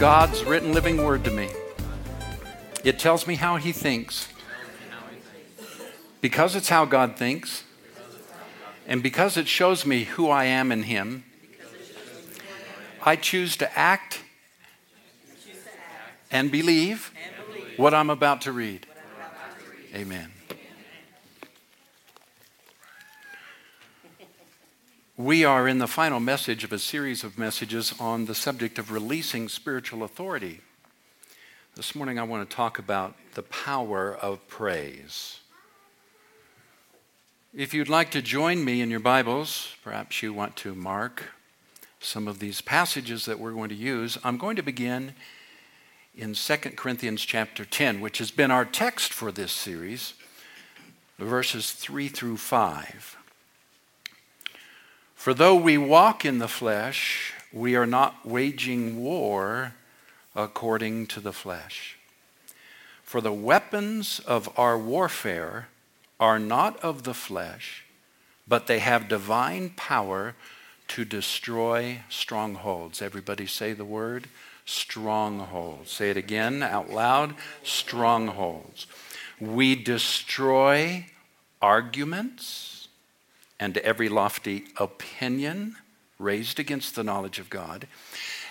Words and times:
God's 0.00 0.42
written 0.44 0.72
living 0.72 1.04
word 1.04 1.24
to 1.24 1.30
me. 1.30 1.50
It 2.84 2.98
tells 2.98 3.26
me 3.26 3.34
how 3.34 3.56
He 3.56 3.70
thinks. 3.70 4.28
Because 6.22 6.56
it's 6.56 6.70
how 6.70 6.86
God 6.86 7.18
thinks, 7.18 7.64
and 8.86 9.02
because 9.02 9.36
it 9.36 9.46
shows 9.46 9.84
me 9.84 10.04
who 10.04 10.30
I 10.30 10.44
am 10.46 10.72
in 10.72 10.84
Him, 10.84 11.24
I 13.04 13.14
choose 13.14 13.58
to 13.58 13.78
act 13.78 14.22
and 16.30 16.50
believe 16.50 17.12
what 17.76 17.92
I'm 17.92 18.08
about 18.08 18.40
to 18.42 18.52
read. 18.52 18.86
Amen. 19.94 20.32
We 25.20 25.44
are 25.44 25.68
in 25.68 25.76
the 25.76 25.86
final 25.86 26.18
message 26.18 26.64
of 26.64 26.72
a 26.72 26.78
series 26.78 27.24
of 27.24 27.36
messages 27.36 27.92
on 28.00 28.24
the 28.24 28.34
subject 28.34 28.78
of 28.78 28.90
releasing 28.90 29.50
spiritual 29.50 30.02
authority. 30.02 30.62
This 31.76 31.94
morning 31.94 32.18
I 32.18 32.22
want 32.22 32.48
to 32.48 32.56
talk 32.56 32.78
about 32.78 33.16
the 33.34 33.42
power 33.42 34.16
of 34.16 34.48
praise. 34.48 35.40
If 37.52 37.74
you'd 37.74 37.90
like 37.90 38.10
to 38.12 38.22
join 38.22 38.64
me 38.64 38.80
in 38.80 38.90
your 38.90 38.98
Bibles, 38.98 39.76
perhaps 39.84 40.22
you 40.22 40.32
want 40.32 40.56
to 40.56 40.74
mark 40.74 41.24
some 42.00 42.26
of 42.26 42.38
these 42.38 42.62
passages 42.62 43.26
that 43.26 43.38
we're 43.38 43.52
going 43.52 43.68
to 43.68 43.74
use. 43.74 44.16
I'm 44.24 44.38
going 44.38 44.56
to 44.56 44.62
begin 44.62 45.12
in 46.16 46.32
2 46.32 46.56
Corinthians 46.76 47.20
chapter 47.26 47.66
10, 47.66 48.00
which 48.00 48.16
has 48.20 48.30
been 48.30 48.50
our 48.50 48.64
text 48.64 49.12
for 49.12 49.30
this 49.30 49.52
series, 49.52 50.14
verses 51.18 51.72
3 51.72 52.08
through 52.08 52.38
5. 52.38 53.18
For 55.20 55.34
though 55.34 55.54
we 55.54 55.76
walk 55.76 56.24
in 56.24 56.38
the 56.38 56.48
flesh, 56.48 57.34
we 57.52 57.76
are 57.76 57.84
not 57.84 58.24
waging 58.24 59.04
war 59.04 59.74
according 60.34 61.08
to 61.08 61.20
the 61.20 61.34
flesh. 61.34 61.98
For 63.02 63.20
the 63.20 63.30
weapons 63.30 64.20
of 64.20 64.48
our 64.58 64.78
warfare 64.78 65.68
are 66.18 66.38
not 66.38 66.82
of 66.82 67.02
the 67.02 67.12
flesh, 67.12 67.84
but 68.48 68.66
they 68.66 68.78
have 68.78 69.10
divine 69.10 69.74
power 69.76 70.36
to 70.88 71.04
destroy 71.04 72.00
strongholds. 72.08 73.02
Everybody 73.02 73.46
say 73.46 73.74
the 73.74 73.84
word 73.84 74.26
strongholds. 74.64 75.90
Say 75.90 76.08
it 76.08 76.16
again 76.16 76.62
out 76.62 76.88
loud 76.88 77.34
strongholds. 77.62 78.86
We 79.38 79.74
destroy 79.74 81.04
arguments 81.60 82.79
and 83.60 83.76
every 83.78 84.08
lofty 84.08 84.64
opinion 84.78 85.76
raised 86.18 86.58
against 86.58 86.94
the 86.94 87.04
knowledge 87.04 87.38
of 87.38 87.50
God. 87.50 87.86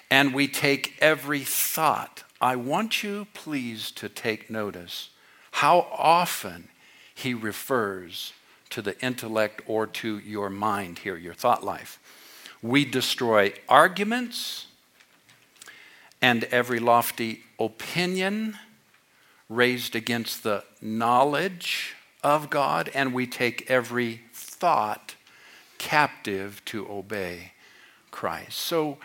And 0.09 0.33
we 0.33 0.47
take 0.47 0.95
every 1.01 1.41
thought. 1.41 2.23
I 2.39 2.55
want 2.55 3.03
you, 3.03 3.27
please, 3.33 3.91
to 3.91 4.07
take 4.07 4.49
notice 4.49 5.09
how 5.51 5.87
often 5.91 6.69
he 7.13 7.33
refers 7.33 8.33
to 8.69 8.81
the 8.81 8.99
intellect 9.03 9.61
or 9.65 9.87
to 9.87 10.19
your 10.19 10.49
mind 10.49 10.99
here, 10.99 11.17
your 11.17 11.33
thought 11.33 11.63
life. 11.63 11.99
We 12.61 12.85
destroy 12.85 13.53
arguments 13.67 14.67
and 16.21 16.43
every 16.45 16.79
lofty 16.79 17.43
opinion 17.59 18.57
raised 19.47 19.95
against 19.95 20.43
the 20.43 20.63
knowledge 20.81 21.95
of 22.23 22.49
God, 22.49 22.91
and 22.93 23.13
we 23.13 23.25
take 23.25 23.69
every 23.71 24.21
thought 24.59 25.15
captive 25.77 26.61
to 26.65 26.89
obey 26.89 27.53
Christ. 28.11 28.57
So, 28.57 28.97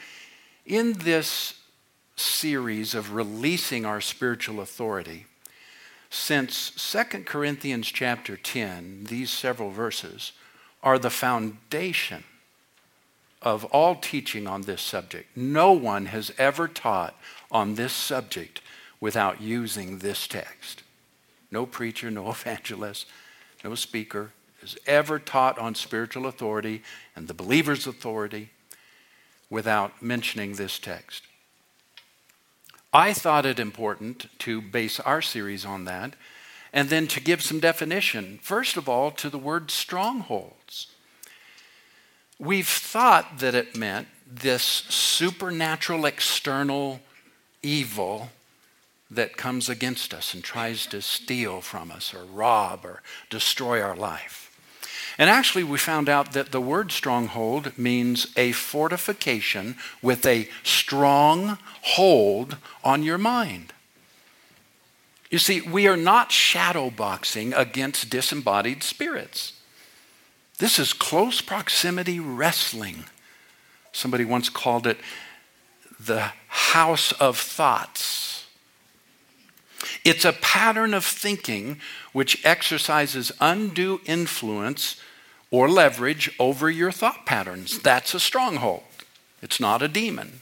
in 0.66 0.94
this 0.94 1.60
series 2.16 2.94
of 2.94 3.12
releasing 3.14 3.84
our 3.84 4.00
spiritual 4.00 4.60
authority, 4.60 5.26
since 6.10 6.70
2 6.92 7.24
Corinthians 7.24 7.88
chapter 7.88 8.36
10, 8.36 9.04
these 9.08 9.30
several 9.30 9.70
verses 9.70 10.32
are 10.82 10.98
the 10.98 11.10
foundation 11.10 12.24
of 13.42 13.64
all 13.66 13.94
teaching 13.94 14.46
on 14.46 14.62
this 14.62 14.80
subject. 14.80 15.36
No 15.36 15.72
one 15.72 16.06
has 16.06 16.32
ever 16.38 16.66
taught 16.66 17.14
on 17.50 17.74
this 17.74 17.92
subject 17.92 18.60
without 19.00 19.40
using 19.40 19.98
this 19.98 20.26
text. 20.26 20.82
No 21.50 21.66
preacher, 21.66 22.10
no 22.10 22.30
evangelist, 22.30 23.06
no 23.62 23.74
speaker, 23.74 24.30
has 24.64 24.78
ever 24.86 25.18
taught 25.18 25.58
on 25.58 25.74
spiritual 25.74 26.26
authority 26.26 26.82
and 27.14 27.28
the 27.28 27.34
believer's 27.34 27.86
authority 27.86 28.48
without 29.50 30.02
mentioning 30.02 30.54
this 30.54 30.78
text. 30.78 31.24
I 32.94 33.12
thought 33.12 33.44
it 33.44 33.58
important 33.58 34.26
to 34.38 34.62
base 34.62 34.98
our 35.00 35.20
series 35.20 35.66
on 35.66 35.84
that 35.84 36.14
and 36.72 36.88
then 36.88 37.06
to 37.08 37.20
give 37.20 37.42
some 37.42 37.60
definition, 37.60 38.38
first 38.40 38.78
of 38.78 38.88
all, 38.88 39.10
to 39.10 39.28
the 39.28 39.38
word 39.38 39.70
strongholds. 39.70 40.86
We've 42.38 42.66
thought 42.66 43.38
that 43.40 43.54
it 43.54 43.76
meant 43.76 44.08
this 44.26 44.62
supernatural 44.62 46.06
external 46.06 47.00
evil 47.62 48.30
that 49.10 49.36
comes 49.36 49.68
against 49.68 50.14
us 50.14 50.32
and 50.32 50.42
tries 50.42 50.86
to 50.86 51.02
steal 51.02 51.60
from 51.60 51.90
us 51.90 52.14
or 52.14 52.24
rob 52.24 52.84
or 52.84 53.02
destroy 53.28 53.82
our 53.82 53.94
life. 53.94 54.43
And 55.16 55.30
actually, 55.30 55.64
we 55.64 55.78
found 55.78 56.08
out 56.08 56.32
that 56.32 56.50
the 56.50 56.60
word 56.60 56.90
stronghold 56.90 57.76
means 57.78 58.26
a 58.36 58.52
fortification 58.52 59.76
with 60.02 60.26
a 60.26 60.48
strong 60.64 61.58
hold 61.82 62.56
on 62.82 63.02
your 63.02 63.18
mind. 63.18 63.72
You 65.30 65.38
see, 65.38 65.60
we 65.60 65.86
are 65.86 65.96
not 65.96 66.32
shadow 66.32 66.90
boxing 66.90 67.52
against 67.54 68.10
disembodied 68.10 68.82
spirits. 68.82 69.52
This 70.58 70.78
is 70.78 70.92
close 70.92 71.40
proximity 71.40 72.20
wrestling. 72.20 73.04
Somebody 73.92 74.24
once 74.24 74.48
called 74.48 74.86
it 74.86 74.98
the 75.98 76.32
house 76.48 77.12
of 77.12 77.38
thoughts. 77.38 78.33
It's 80.04 80.24
a 80.24 80.32
pattern 80.32 80.94
of 80.94 81.04
thinking 81.04 81.78
which 82.12 82.44
exercises 82.44 83.30
undue 83.40 84.00
influence 84.06 85.00
or 85.50 85.68
leverage 85.68 86.30
over 86.38 86.70
your 86.70 86.90
thought 86.90 87.26
patterns. 87.26 87.78
That's 87.78 88.14
a 88.14 88.20
stronghold, 88.20 88.82
it's 89.42 89.60
not 89.60 89.82
a 89.82 89.88
demon. 89.88 90.40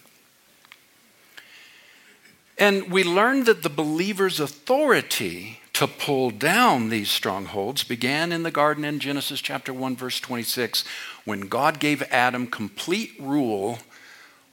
And 2.58 2.90
we 2.92 3.02
learned 3.02 3.46
that 3.46 3.62
the 3.62 3.68
believer's 3.68 4.38
authority 4.38 5.60
to 5.72 5.86
pull 5.86 6.30
down 6.30 6.90
these 6.90 7.10
strongholds 7.10 7.82
began 7.82 8.30
in 8.30 8.42
the 8.42 8.50
garden 8.50 8.84
in 8.84 9.00
Genesis 9.00 9.40
chapter 9.40 9.72
1 9.72 9.96
verse 9.96 10.20
26 10.20 10.84
when 11.24 11.40
God 11.42 11.80
gave 11.80 12.02
Adam 12.02 12.46
complete 12.46 13.14
rule 13.18 13.78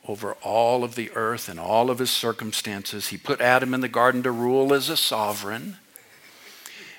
over 0.10 0.34
all 0.42 0.84
of 0.84 0.96
the 0.96 1.12
earth 1.12 1.48
and 1.48 1.60
all 1.60 1.92
of 1.92 2.00
his 2.00 2.10
circumstances. 2.10 3.10
He 3.10 3.18
put 3.18 3.42
Adam 3.42 3.76
in 3.76 3.82
the 3.82 3.88
garden 3.88 4.24
to 4.24 4.32
rule 4.32 4.74
as 4.74 4.90
a 4.90 4.98
sovereign. 4.98 5.78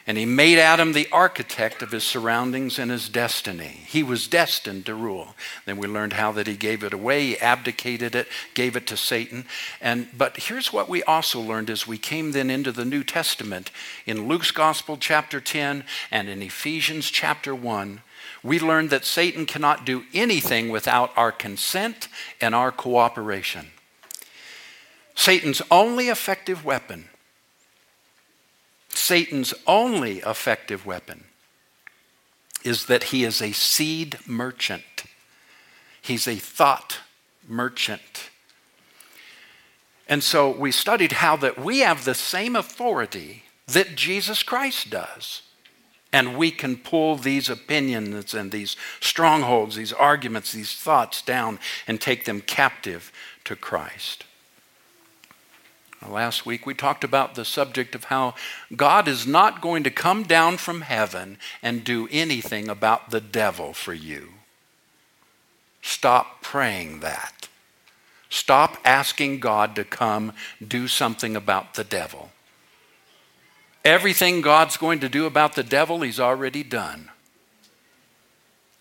And 0.06 0.16
he 0.16 0.24
made 0.24 0.60
Adam 0.60 0.92
the 0.92 1.08
architect 1.10 1.82
of 1.82 1.90
his 1.90 2.04
surroundings 2.04 2.78
and 2.78 2.88
his 2.88 3.08
destiny. 3.08 3.80
He 3.84 4.04
was 4.04 4.28
destined 4.28 4.86
to 4.86 4.94
rule. 4.94 5.34
Then 5.66 5.76
we 5.76 5.88
learned 5.88 6.12
how 6.12 6.30
that 6.32 6.46
he 6.46 6.56
gave 6.56 6.84
it 6.84 6.92
away, 6.92 7.26
he 7.26 7.38
abdicated 7.38 8.14
it, 8.14 8.28
gave 8.54 8.76
it 8.76 8.86
to 8.86 8.96
Satan. 8.96 9.44
And 9.80 10.06
but 10.16 10.36
here's 10.36 10.72
what 10.72 10.88
we 10.88 11.02
also 11.02 11.40
learned 11.40 11.68
as 11.68 11.88
we 11.88 11.98
came 11.98 12.30
then 12.30 12.48
into 12.48 12.70
the 12.70 12.84
New 12.84 13.02
Testament 13.02 13.72
in 14.06 14.28
Luke's 14.28 14.52
Gospel 14.52 14.96
chapter 14.96 15.40
10 15.40 15.82
and 16.12 16.28
in 16.28 16.42
Ephesians 16.42 17.10
chapter 17.10 17.56
1. 17.56 18.02
We 18.42 18.58
learned 18.58 18.90
that 18.90 19.04
Satan 19.04 19.46
cannot 19.46 19.84
do 19.84 20.04
anything 20.14 20.70
without 20.70 21.12
our 21.16 21.32
consent 21.32 22.08
and 22.40 22.54
our 22.54 22.72
cooperation. 22.72 23.68
Satan's 25.14 25.60
only 25.70 26.08
effective 26.08 26.64
weapon 26.64 27.10
Satan's 29.10 29.54
only 29.66 30.18
effective 30.18 30.84
weapon 30.84 31.24
is 32.62 32.86
that 32.86 33.04
he 33.04 33.24
is 33.24 33.40
a 33.40 33.52
seed 33.52 34.18
merchant. 34.26 35.04
He's 36.02 36.28
a 36.28 36.36
thought 36.36 37.00
merchant. 37.48 38.30
And 40.08 40.22
so 40.22 40.50
we 40.50 40.70
studied 40.70 41.12
how 41.12 41.36
that 41.36 41.58
we 41.58 41.80
have 41.80 42.04
the 42.04 42.14
same 42.14 42.56
authority 42.56 43.44
that 43.66 43.96
Jesus 43.96 44.42
Christ 44.42 44.90
does. 44.90 45.42
And 46.12 46.36
we 46.36 46.50
can 46.50 46.76
pull 46.76 47.16
these 47.16 47.48
opinions 47.48 48.34
and 48.34 48.50
these 48.50 48.76
strongholds, 49.00 49.76
these 49.76 49.92
arguments, 49.92 50.52
these 50.52 50.74
thoughts 50.74 51.22
down 51.22 51.60
and 51.86 52.00
take 52.00 52.24
them 52.24 52.40
captive 52.40 53.12
to 53.44 53.54
Christ. 53.54 54.24
Last 56.08 56.46
week 56.46 56.64
we 56.64 56.74
talked 56.74 57.04
about 57.04 57.34
the 57.34 57.44
subject 57.44 57.94
of 57.94 58.04
how 58.04 58.34
God 58.74 59.06
is 59.06 59.26
not 59.26 59.60
going 59.60 59.84
to 59.84 59.90
come 59.90 60.22
down 60.22 60.56
from 60.56 60.80
heaven 60.80 61.36
and 61.62 61.84
do 61.84 62.08
anything 62.10 62.68
about 62.68 63.10
the 63.10 63.20
devil 63.20 63.74
for 63.74 63.92
you. 63.92 64.30
Stop 65.82 66.42
praying 66.42 67.00
that. 67.00 67.48
Stop 68.30 68.78
asking 68.84 69.40
God 69.40 69.74
to 69.76 69.84
come 69.84 70.32
do 70.66 70.88
something 70.88 71.36
about 71.36 71.74
the 71.74 71.84
devil. 71.84 72.30
Everything 73.84 74.40
God's 74.40 74.76
going 74.76 75.00
to 75.00 75.08
do 75.08 75.26
about 75.26 75.54
the 75.54 75.62
devil, 75.62 76.00
He's 76.00 76.20
already 76.20 76.62
done. 76.62 77.10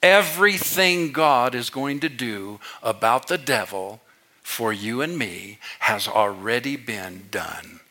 Everything 0.02 1.12
God 1.12 1.56
is 1.56 1.70
going 1.70 2.00
to 2.02 2.10
do 2.10 2.60
about 2.82 3.28
the 3.28 3.38
devil 3.38 4.02
for 4.42 4.72
you 4.72 5.02
and 5.02 5.18
me 5.18 5.60
has 5.80 6.08
already 6.08 6.76
been 6.76 7.26
done. 7.32 7.82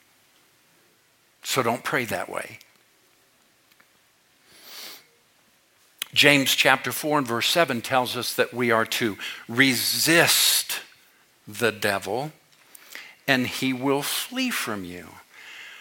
So 1.42 1.62
don't 1.62 1.84
pray 1.84 2.04
that 2.06 2.28
way. 2.28 2.58
James 6.14 6.54
chapter 6.54 6.90
4 6.90 7.18
and 7.18 7.26
verse 7.26 7.48
7 7.48 7.82
tells 7.82 8.16
us 8.16 8.34
that 8.34 8.54
we 8.54 8.70
are 8.70 8.86
to 8.86 9.18
resist 9.48 10.80
the 11.46 11.70
devil 11.70 12.32
and 13.26 13.46
he 13.46 13.72
will 13.72 14.02
flee 14.02 14.50
from 14.50 14.84
you. 14.84 15.08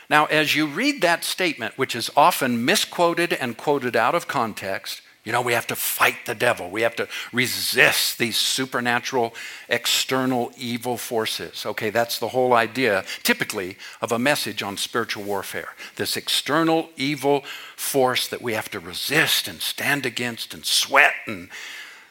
Now, 0.10 0.26
as 0.26 0.56
you 0.56 0.68
read 0.68 1.02
that 1.02 1.24
statement, 1.24 1.78
which 1.78 1.96
is 1.96 2.10
often 2.16 2.64
misquoted 2.64 3.34
and 3.34 3.58
quoted 3.58 3.96
out 3.96 4.16
of 4.16 4.28
context, 4.28 5.02
you 5.28 5.34
know, 5.34 5.42
we 5.42 5.52
have 5.52 5.68
to 5.68 5.76
fight 5.76 6.26
the 6.26 6.34
devil. 6.34 6.70
We 6.70 6.84
have 6.84 6.96
to 6.96 7.10
resist 7.34 8.18
these 8.18 8.38
supernatural 8.38 9.34
external 9.68 10.54
evil 10.58 10.96
forces. 10.96 11.66
Okay, 11.66 11.90
that's 11.90 12.18
the 12.18 12.30
whole 12.30 12.54
idea, 12.54 13.04
typically, 13.24 13.78
of 14.02 14.14
a 14.14 14.20
message 14.20 14.64
on 14.64 14.78
spiritual 14.78 15.24
warfare. 15.24 15.74
This 15.98 16.16
external 16.16 16.92
evil 16.96 17.44
force 17.76 18.26
that 18.30 18.42
we 18.42 18.54
have 18.54 18.72
to 18.72 18.80
resist 18.80 19.50
and 19.50 19.62
stand 19.62 20.06
against 20.06 20.54
and 20.54 20.66
sweat 20.66 21.16
and 21.26 21.50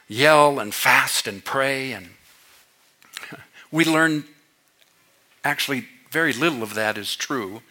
yell 0.09 0.59
and 0.59 0.75
fast 0.75 1.27
and 1.27 1.43
pray. 1.43 1.93
And 1.93 2.11
we 3.73 3.87
learn 3.87 4.25
actually 5.43 5.87
very 6.11 6.35
little 6.35 6.63
of 6.63 6.75
that 6.75 6.99
is 6.99 7.17
true, 7.17 7.63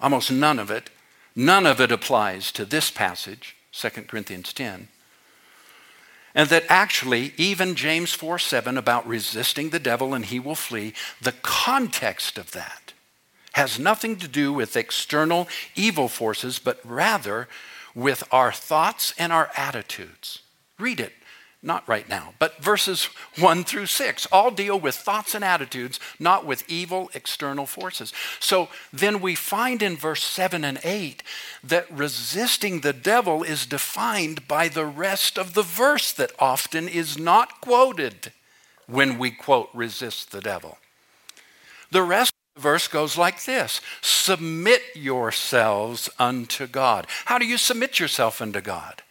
almost 0.00 0.30
none 0.30 0.58
of 0.58 0.70
it. 0.70 0.90
None 1.36 1.66
of 1.66 1.80
it 1.80 1.92
applies 1.92 2.52
to 2.52 2.64
this 2.64 2.90
passage. 2.90 3.56
2 3.72 3.88
Corinthians 4.08 4.52
10. 4.52 4.88
And 6.34 6.48
that 6.48 6.64
actually, 6.68 7.32
even 7.36 7.74
James 7.74 8.12
4 8.12 8.38
7 8.38 8.78
about 8.78 9.06
resisting 9.06 9.70
the 9.70 9.78
devil 9.78 10.14
and 10.14 10.24
he 10.24 10.38
will 10.38 10.54
flee, 10.54 10.94
the 11.20 11.32
context 11.32 12.38
of 12.38 12.52
that 12.52 12.92
has 13.52 13.78
nothing 13.78 14.16
to 14.16 14.28
do 14.28 14.52
with 14.52 14.76
external 14.76 15.48
evil 15.74 16.08
forces, 16.08 16.58
but 16.58 16.80
rather 16.84 17.48
with 17.94 18.22
our 18.30 18.52
thoughts 18.52 19.12
and 19.18 19.32
our 19.32 19.50
attitudes. 19.56 20.40
Read 20.78 21.00
it 21.00 21.12
not 21.62 21.86
right 21.86 22.08
now, 22.08 22.32
but 22.38 22.62
verses 22.62 23.10
1 23.38 23.64
through 23.64 23.86
6 23.86 24.26
all 24.32 24.50
deal 24.50 24.80
with 24.80 24.94
thoughts 24.94 25.34
and 25.34 25.44
attitudes, 25.44 26.00
not 26.18 26.46
with 26.46 26.68
evil 26.68 27.10
external 27.12 27.66
forces. 27.66 28.14
So 28.38 28.68
then 28.92 29.20
we 29.20 29.34
find 29.34 29.82
in 29.82 29.96
verse 29.96 30.24
7 30.24 30.64
and 30.64 30.80
8 30.82 31.22
that 31.62 31.90
resisting 31.90 32.80
the 32.80 32.94
devil 32.94 33.42
is 33.42 33.66
defined 33.66 34.48
by 34.48 34.68
the 34.68 34.86
rest 34.86 35.38
of 35.38 35.52
the 35.52 35.62
verse 35.62 36.12
that 36.12 36.32
often 36.38 36.88
is 36.88 37.18
not 37.18 37.60
quoted 37.60 38.32
when 38.86 39.18
we 39.18 39.30
quote 39.30 39.68
resist 39.74 40.32
the 40.32 40.40
devil. 40.40 40.78
The 41.90 42.02
rest 42.02 42.32
of 42.32 42.62
the 42.62 42.62
verse 42.62 42.88
goes 42.88 43.18
like 43.18 43.44
this 43.44 43.82
Submit 44.00 44.80
yourselves 44.94 46.08
unto 46.18 46.66
God. 46.66 47.06
How 47.26 47.36
do 47.36 47.44
you 47.44 47.58
submit 47.58 48.00
yourself 48.00 48.40
unto 48.40 48.62
God? 48.62 49.02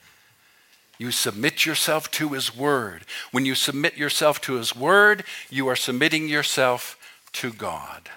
You 0.99 1.11
submit 1.11 1.65
yourself 1.65 2.11
to 2.11 2.29
His 2.29 2.55
Word. 2.55 3.05
When 3.31 3.45
you 3.45 3.55
submit 3.55 3.97
yourself 3.97 4.41
to 4.41 4.55
His 4.55 4.75
Word, 4.75 5.23
you 5.49 5.67
are 5.69 5.75
submitting 5.75 6.27
yourself 6.27 6.97
to 7.33 7.53
God. 7.53 8.09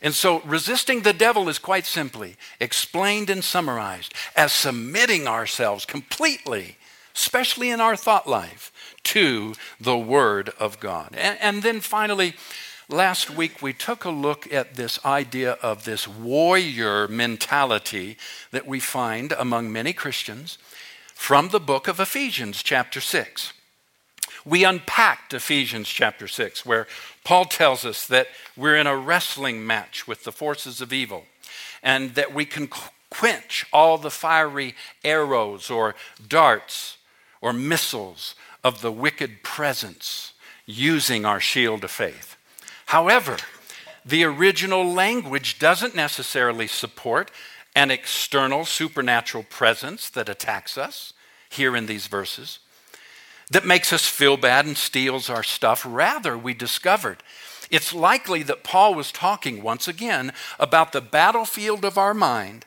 And 0.00 0.14
so, 0.14 0.40
resisting 0.42 1.02
the 1.02 1.12
devil 1.12 1.48
is 1.48 1.58
quite 1.58 1.84
simply 1.84 2.36
explained 2.60 3.28
and 3.28 3.42
summarized 3.42 4.14
as 4.36 4.52
submitting 4.52 5.26
ourselves 5.26 5.84
completely, 5.84 6.76
especially 7.14 7.70
in 7.70 7.80
our 7.80 7.96
thought 7.96 8.28
life, 8.28 8.70
to 9.04 9.54
the 9.80 9.98
Word 9.98 10.50
of 10.60 10.78
God. 10.78 11.08
And, 11.16 11.38
and 11.40 11.62
then 11.64 11.80
finally, 11.80 12.34
last 12.88 13.30
week 13.30 13.62
we 13.62 13.72
took 13.72 14.04
a 14.04 14.10
look 14.10 14.52
at 14.52 14.76
this 14.76 15.04
idea 15.04 15.52
of 15.54 15.84
this 15.84 16.06
warrior 16.06 17.08
mentality 17.08 18.16
that 18.52 18.66
we 18.66 18.78
find 18.78 19.32
among 19.32 19.72
many 19.72 19.92
Christians 19.92 20.58
from 21.14 21.48
the 21.48 21.60
book 21.60 21.88
of 21.88 22.00
Ephesians, 22.00 22.62
chapter 22.62 23.00
6. 23.00 23.52
We 24.44 24.64
unpacked 24.64 25.32
Ephesians 25.32 25.88
chapter 25.88 26.28
6, 26.28 26.66
where 26.66 26.86
Paul 27.24 27.46
tells 27.46 27.86
us 27.86 28.06
that 28.08 28.26
we're 28.56 28.76
in 28.76 28.86
a 28.86 28.96
wrestling 28.96 29.66
match 29.66 30.06
with 30.06 30.24
the 30.24 30.32
forces 30.32 30.82
of 30.82 30.92
evil 30.92 31.24
and 31.82 32.14
that 32.14 32.34
we 32.34 32.44
can 32.44 32.68
quench 33.08 33.64
all 33.72 33.96
the 33.96 34.10
fiery 34.10 34.74
arrows 35.02 35.70
or 35.70 35.94
darts 36.28 36.98
or 37.40 37.52
missiles 37.52 38.34
of 38.62 38.82
the 38.82 38.92
wicked 38.92 39.42
presence 39.42 40.34
using 40.66 41.24
our 41.24 41.40
shield 41.40 41.84
of 41.84 41.90
faith. 41.90 42.36
However, 42.86 43.36
the 44.04 44.24
original 44.24 44.84
language 44.84 45.58
doesn't 45.58 45.94
necessarily 45.94 46.66
support 46.66 47.30
an 47.74 47.90
external 47.90 48.64
supernatural 48.64 49.44
presence 49.44 50.08
that 50.10 50.28
attacks 50.28 50.78
us 50.78 51.12
here 51.48 51.76
in 51.76 51.86
these 51.86 52.06
verses, 52.06 52.58
that 53.50 53.66
makes 53.66 53.92
us 53.92 54.06
feel 54.06 54.36
bad 54.36 54.66
and 54.66 54.76
steals 54.76 55.28
our 55.28 55.42
stuff. 55.42 55.84
Rather, 55.86 56.36
we 56.38 56.54
discovered 56.54 57.22
it's 57.70 57.94
likely 57.94 58.42
that 58.44 58.62
Paul 58.62 58.94
was 58.94 59.10
talking 59.10 59.62
once 59.62 59.88
again 59.88 60.32
about 60.58 60.92
the 60.92 61.00
battlefield 61.00 61.84
of 61.84 61.98
our 61.98 62.14
mind 62.14 62.66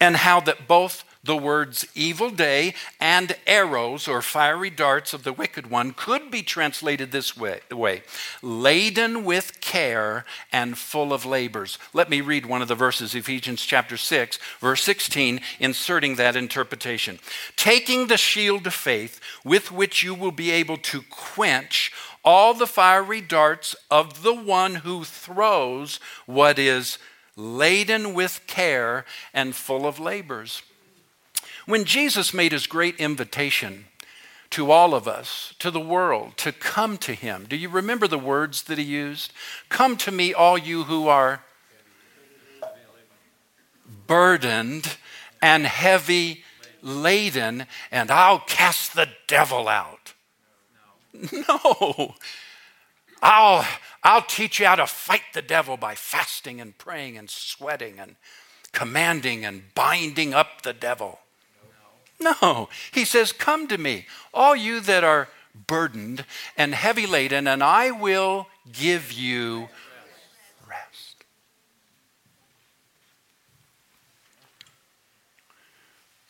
and 0.00 0.16
how 0.16 0.40
that 0.40 0.68
both 0.68 1.04
the 1.24 1.36
words 1.36 1.86
evil 1.94 2.30
day 2.30 2.74
and 3.00 3.36
arrows 3.46 4.06
or 4.06 4.22
fiery 4.22 4.70
darts 4.70 5.12
of 5.12 5.24
the 5.24 5.32
wicked 5.32 5.68
one 5.68 5.92
could 5.92 6.30
be 6.30 6.42
translated 6.42 7.10
this 7.10 7.36
way, 7.36 7.60
way 7.70 8.02
laden 8.42 9.24
with 9.24 9.60
care 9.60 10.24
and 10.52 10.78
full 10.78 11.12
of 11.12 11.26
labors. 11.26 11.78
Let 11.92 12.08
me 12.08 12.20
read 12.20 12.46
one 12.46 12.62
of 12.62 12.68
the 12.68 12.74
verses, 12.74 13.14
Ephesians 13.14 13.62
chapter 13.62 13.96
6, 13.96 14.38
verse 14.60 14.82
16, 14.82 15.40
inserting 15.58 16.16
that 16.16 16.36
interpretation. 16.36 17.18
Taking 17.56 18.06
the 18.06 18.16
shield 18.16 18.66
of 18.66 18.74
faith 18.74 19.20
with 19.44 19.72
which 19.72 20.02
you 20.02 20.14
will 20.14 20.32
be 20.32 20.50
able 20.50 20.76
to 20.78 21.02
quench 21.10 21.92
all 22.24 22.54
the 22.54 22.66
fiery 22.66 23.20
darts 23.20 23.74
of 23.90 24.22
the 24.22 24.34
one 24.34 24.76
who 24.76 25.04
throws 25.04 25.98
what 26.26 26.58
is 26.58 26.98
laden 27.36 28.14
with 28.14 28.40
care 28.46 29.04
and 29.32 29.54
full 29.54 29.86
of 29.86 29.98
labors. 29.98 30.62
When 31.68 31.84
Jesus 31.84 32.32
made 32.32 32.52
his 32.52 32.66
great 32.66 32.96
invitation 32.96 33.88
to 34.48 34.70
all 34.70 34.94
of 34.94 35.06
us, 35.06 35.54
to 35.58 35.70
the 35.70 35.78
world, 35.78 36.38
to 36.38 36.50
come 36.50 36.96
to 36.96 37.12
him, 37.12 37.44
do 37.46 37.56
you 37.56 37.68
remember 37.68 38.08
the 38.08 38.18
words 38.18 38.62
that 38.62 38.78
he 38.78 38.84
used? 38.84 39.34
Come 39.68 39.98
to 39.98 40.10
me, 40.10 40.32
all 40.32 40.56
you 40.56 40.84
who 40.84 41.08
are 41.08 41.44
burdened 44.06 44.96
and 45.42 45.66
heavy 45.66 46.42
laden, 46.80 47.66
and 47.92 48.10
I'll 48.10 48.40
cast 48.40 48.94
the 48.94 49.10
devil 49.26 49.68
out. 49.68 50.14
No. 51.12 52.14
I'll, 53.22 53.66
I'll 54.02 54.22
teach 54.22 54.58
you 54.58 54.64
how 54.64 54.76
to 54.76 54.86
fight 54.86 55.34
the 55.34 55.42
devil 55.42 55.76
by 55.76 55.96
fasting 55.96 56.62
and 56.62 56.78
praying 56.78 57.18
and 57.18 57.28
sweating 57.28 57.98
and 57.98 58.16
commanding 58.72 59.44
and 59.44 59.64
binding 59.74 60.32
up 60.32 60.62
the 60.62 60.72
devil. 60.72 61.18
No. 62.20 62.68
He 62.92 63.04
says, 63.04 63.32
Come 63.32 63.68
to 63.68 63.78
me, 63.78 64.06
all 64.34 64.56
you 64.56 64.80
that 64.80 65.04
are 65.04 65.28
burdened 65.66 66.24
and 66.56 66.74
heavy 66.74 67.06
laden, 67.06 67.46
and 67.46 67.62
I 67.62 67.90
will 67.90 68.48
give 68.72 69.12
you 69.12 69.68
rest. 70.68 71.24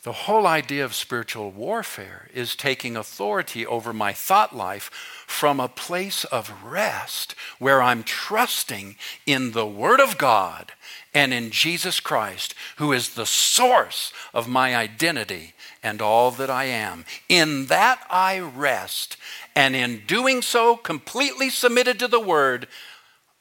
The 0.03 0.13
whole 0.13 0.47
idea 0.47 0.85
of 0.85 0.95
spiritual 0.95 1.51
warfare 1.51 2.29
is 2.33 2.55
taking 2.55 2.97
authority 2.97 3.67
over 3.67 3.93
my 3.93 4.13
thought 4.13 4.55
life 4.55 4.91
from 5.27 5.61
a 5.61 5.69
place 5.69 6.25
of 6.25 6.65
rest 6.65 7.35
where 7.59 7.83
I'm 7.83 8.03
trusting 8.03 8.97
in 9.27 9.53
the 9.53 9.67
Word 9.67 10.01
of 10.01 10.17
God 10.17 10.73
and 11.15 11.33
in 11.33 11.51
Jesus 11.51 12.01
Christ, 12.01 12.55
who 12.77 12.93
is 12.93 13.11
the 13.11 13.27
source 13.27 14.13
of 14.35 14.49
my 14.49 14.77
identity 14.77 15.55
and 15.83 16.03
all 16.03 16.31
that 16.33 16.51
I 16.51 16.65
am. 16.65 17.05
In 17.29 17.67
that 17.67 18.01
I 18.11 18.39
rest, 18.39 19.17
and 19.55 19.75
in 19.75 20.03
doing 20.07 20.43
so, 20.43 20.77
completely 20.77 21.51
submitted 21.51 21.99
to 22.01 22.09
the 22.09 22.21
word, 22.21 22.69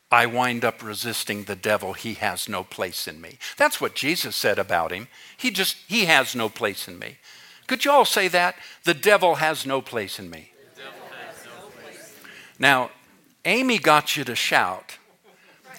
I 0.10 0.26
wind 0.26 0.64
up 0.64 0.82
resisting 0.82 1.44
the 1.44 1.56
devil. 1.56 1.94
He 1.94 2.14
has 2.16 2.48
no 2.48 2.64
place 2.64 3.08
in 3.08 3.20
me. 3.20 3.38
That's 3.58 3.82
what 3.82 3.96
Jesus 3.96 4.36
said 4.36 4.58
about 4.58 4.92
him. 4.92 5.10
He 5.36 5.52
just, 5.52 5.76
he 5.88 6.06
has 6.06 6.36
no 6.36 6.48
place 6.48 6.88
in 6.88 6.98
me. 6.98 7.18
Could 7.68 7.84
you 7.84 7.92
all 7.92 8.06
say 8.06 8.30
that? 8.30 8.56
The 8.86 8.94
devil 8.94 9.36
has 9.36 9.66
no 9.66 9.82
place 9.82 10.20
in 10.20 10.30
me. 10.30 10.52
No 10.78 10.84
place. 11.84 12.14
Now, 12.58 12.92
Amy 13.44 13.78
got 13.78 14.16
you 14.16 14.24
to 14.24 14.36
shout. 14.36 14.97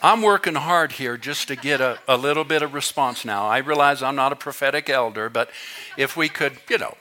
I'm 0.03 0.23
working 0.23 0.55
hard 0.55 0.93
here 0.93 1.17
just 1.17 1.49
to 1.49 1.57
get 1.57 1.81
a, 1.81 1.99
a 2.07 2.17
little 2.17 2.45
bit 2.45 2.63
of 2.63 2.75
response 2.75 3.25
now. 3.25 3.47
I 3.47 3.59
realize 3.59 4.03
I'm 4.03 4.17
not 4.17 4.33
a 4.33 4.37
prophetic 4.37 4.89
elder, 4.89 5.29
but 5.29 5.51
if 5.97 6.17
we 6.17 6.29
could, 6.29 6.53
you 6.69 6.79
know. 6.79 6.97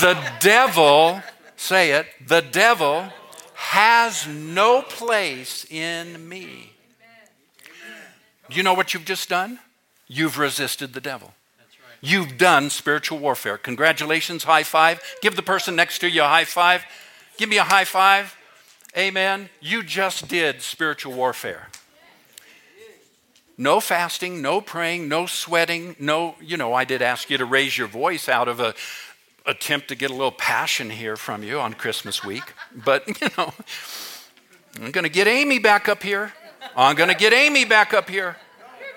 The 0.00 0.18
devil, 0.40 1.22
say 1.56 1.92
it, 1.92 2.06
the 2.26 2.40
devil 2.40 3.12
has 3.54 4.26
no 4.26 4.82
place 4.82 5.64
in 5.70 6.28
me. 6.28 6.72
Do 8.48 8.56
you 8.56 8.62
know 8.62 8.74
what 8.74 8.94
you've 8.94 9.04
just 9.04 9.28
done? 9.28 9.58
You've 10.08 10.38
resisted 10.38 10.92
the 10.92 11.00
devil. 11.00 11.34
You've 12.00 12.38
done 12.38 12.70
spiritual 12.70 13.18
warfare. 13.18 13.58
Congratulations, 13.58 14.44
high 14.44 14.62
five. 14.62 15.00
Give 15.22 15.34
the 15.34 15.42
person 15.42 15.74
next 15.74 15.98
to 16.00 16.08
you 16.08 16.22
a 16.22 16.26
high 16.26 16.44
five. 16.44 16.84
Give 17.38 17.48
me 17.48 17.58
a 17.58 17.64
high 17.64 17.84
five. 17.84 18.35
Amen. 18.96 19.50
You 19.60 19.82
just 19.82 20.26
did 20.26 20.62
spiritual 20.62 21.12
warfare. 21.12 21.68
No 23.58 23.80
fasting, 23.80 24.40
no 24.40 24.60
praying, 24.60 25.08
no 25.08 25.26
sweating, 25.26 25.96
no, 25.98 26.34
you 26.40 26.56
know, 26.56 26.74
I 26.74 26.84
did 26.84 27.02
ask 27.02 27.30
you 27.30 27.38
to 27.38 27.44
raise 27.44 27.76
your 27.76 27.88
voice 27.88 28.28
out 28.28 28.48
of 28.48 28.60
a 28.60 28.74
attempt 29.46 29.88
to 29.88 29.94
get 29.94 30.10
a 30.10 30.14
little 30.14 30.32
passion 30.32 30.90
here 30.90 31.16
from 31.16 31.42
you 31.42 31.58
on 31.60 31.72
Christmas 31.72 32.24
week. 32.24 32.52
But, 32.74 33.06
you 33.20 33.28
know, 33.36 33.52
I'm 34.80 34.90
going 34.90 35.04
to 35.04 35.10
get 35.10 35.26
Amy 35.26 35.58
back 35.58 35.88
up 35.88 36.02
here. 36.02 36.32
I'm 36.76 36.96
going 36.96 37.08
to 37.08 37.14
get 37.14 37.32
Amy 37.32 37.64
back 37.64 37.94
up 37.94 38.10
here. 38.10 38.36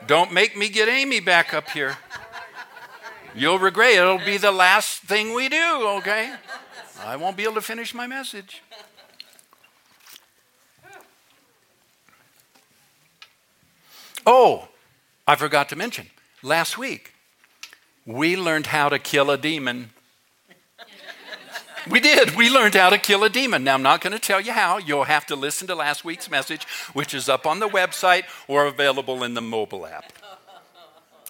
Don't 0.08 0.32
make 0.34 0.58
me 0.58 0.70
get 0.70 0.90
Amy 0.90 1.20
back 1.20 1.54
up 1.54 1.70
here. 1.70 1.98
You'll 3.36 3.60
regret 3.60 3.92
it. 3.92 3.98
It'll 3.98 4.18
be 4.18 4.38
the 4.38 4.52
last 4.52 5.04
thing 5.04 5.34
we 5.34 5.50
do, 5.50 5.86
okay? 6.00 6.34
I 7.06 7.16
won't 7.16 7.38
be 7.38 7.44
able 7.44 7.56
to 7.56 7.62
finish 7.62 7.94
my 7.94 8.08
message. 8.08 8.62
Oh, 14.32 14.68
I 15.28 15.36
forgot 15.36 15.70
to 15.70 15.76
mention, 15.76 16.06
last 16.44 16.78
week 16.78 17.16
we 18.06 18.38
learned 18.38 18.68
how 18.68 18.88
to 18.88 19.00
kill 19.00 19.32
a 19.32 19.40
demon. 19.40 19.90
We 21.90 22.00
did. 22.00 22.36
We 22.36 22.52
learned 22.52 22.76
how 22.76 22.92
to 22.92 23.00
kill 23.00 23.24
a 23.24 23.30
demon. 23.30 23.64
Now, 23.64 23.74
I'm 23.74 23.82
not 23.82 24.02
going 24.02 24.14
to 24.14 24.20
tell 24.20 24.40
you 24.40 24.52
how. 24.52 24.78
You'll 24.78 25.06
have 25.06 25.26
to 25.28 25.36
listen 25.36 25.66
to 25.66 25.74
last 25.74 26.06
week's 26.06 26.30
message, 26.30 26.64
which 26.94 27.16
is 27.16 27.28
up 27.28 27.48
on 27.48 27.60
the 27.60 27.68
website 27.68 28.26
or 28.48 28.68
available 28.68 29.24
in 29.24 29.34
the 29.34 29.42
mobile 29.42 29.88
app. 29.88 30.14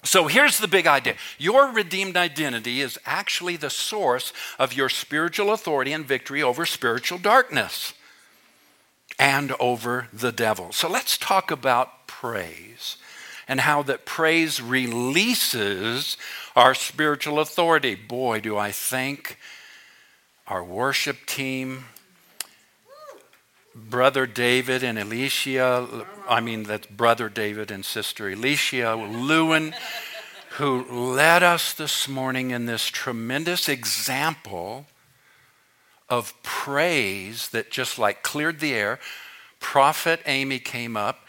So 0.04 0.28
here's 0.28 0.58
the 0.58 0.68
big 0.68 0.86
idea 0.86 1.16
your 1.38 1.72
redeemed 1.72 2.18
identity 2.18 2.82
is 2.82 3.00
actually 3.06 3.56
the 3.56 3.70
source 3.70 4.34
of 4.58 4.74
your 4.74 4.90
spiritual 4.90 5.54
authority 5.54 5.94
and 5.94 6.06
victory 6.06 6.44
over 6.44 6.66
spiritual 6.66 7.18
darkness 7.18 7.94
and 9.18 9.54
over 9.58 10.10
the 10.12 10.34
devil. 10.34 10.74
So 10.74 10.90
let's 10.90 11.18
talk 11.18 11.50
about 11.50 11.94
praise 12.20 12.98
and 13.48 13.62
how 13.62 13.82
that 13.84 14.06
praise 14.06 14.62
releases 14.62 16.18
our 16.56 16.76
spiritual 16.76 17.40
authority. 17.40 17.96
Boy, 17.96 18.40
do 18.40 18.58
I 18.58 18.72
thank 18.72 19.38
our 20.48 20.64
worship 20.64 21.26
team, 21.26 21.86
Brother 23.74 24.26
David 24.26 24.84
and 24.84 25.00
Alicia, 25.00 26.06
I 26.28 26.42
mean, 26.42 26.64
that's 26.64 26.88
Brother 26.88 27.30
David 27.30 27.72
and 27.72 27.86
Sister 27.86 28.30
Alicia 28.30 28.96
Lewin, 28.96 29.74
who 30.58 31.14
led 31.14 31.44
us 31.44 31.74
this 31.74 32.08
morning 32.08 32.52
in 32.52 32.66
this 32.66 32.88
tremendous 32.88 33.70
example 33.70 34.88
of 36.10 36.34
praise 36.44 37.50
that 37.50 37.72
just 37.72 37.98
like 37.98 38.24
cleared 38.24 38.60
the 38.60 38.74
air. 38.74 39.00
Prophet 39.60 40.22
Amy 40.26 40.60
came 40.60 40.98
up, 40.98 41.20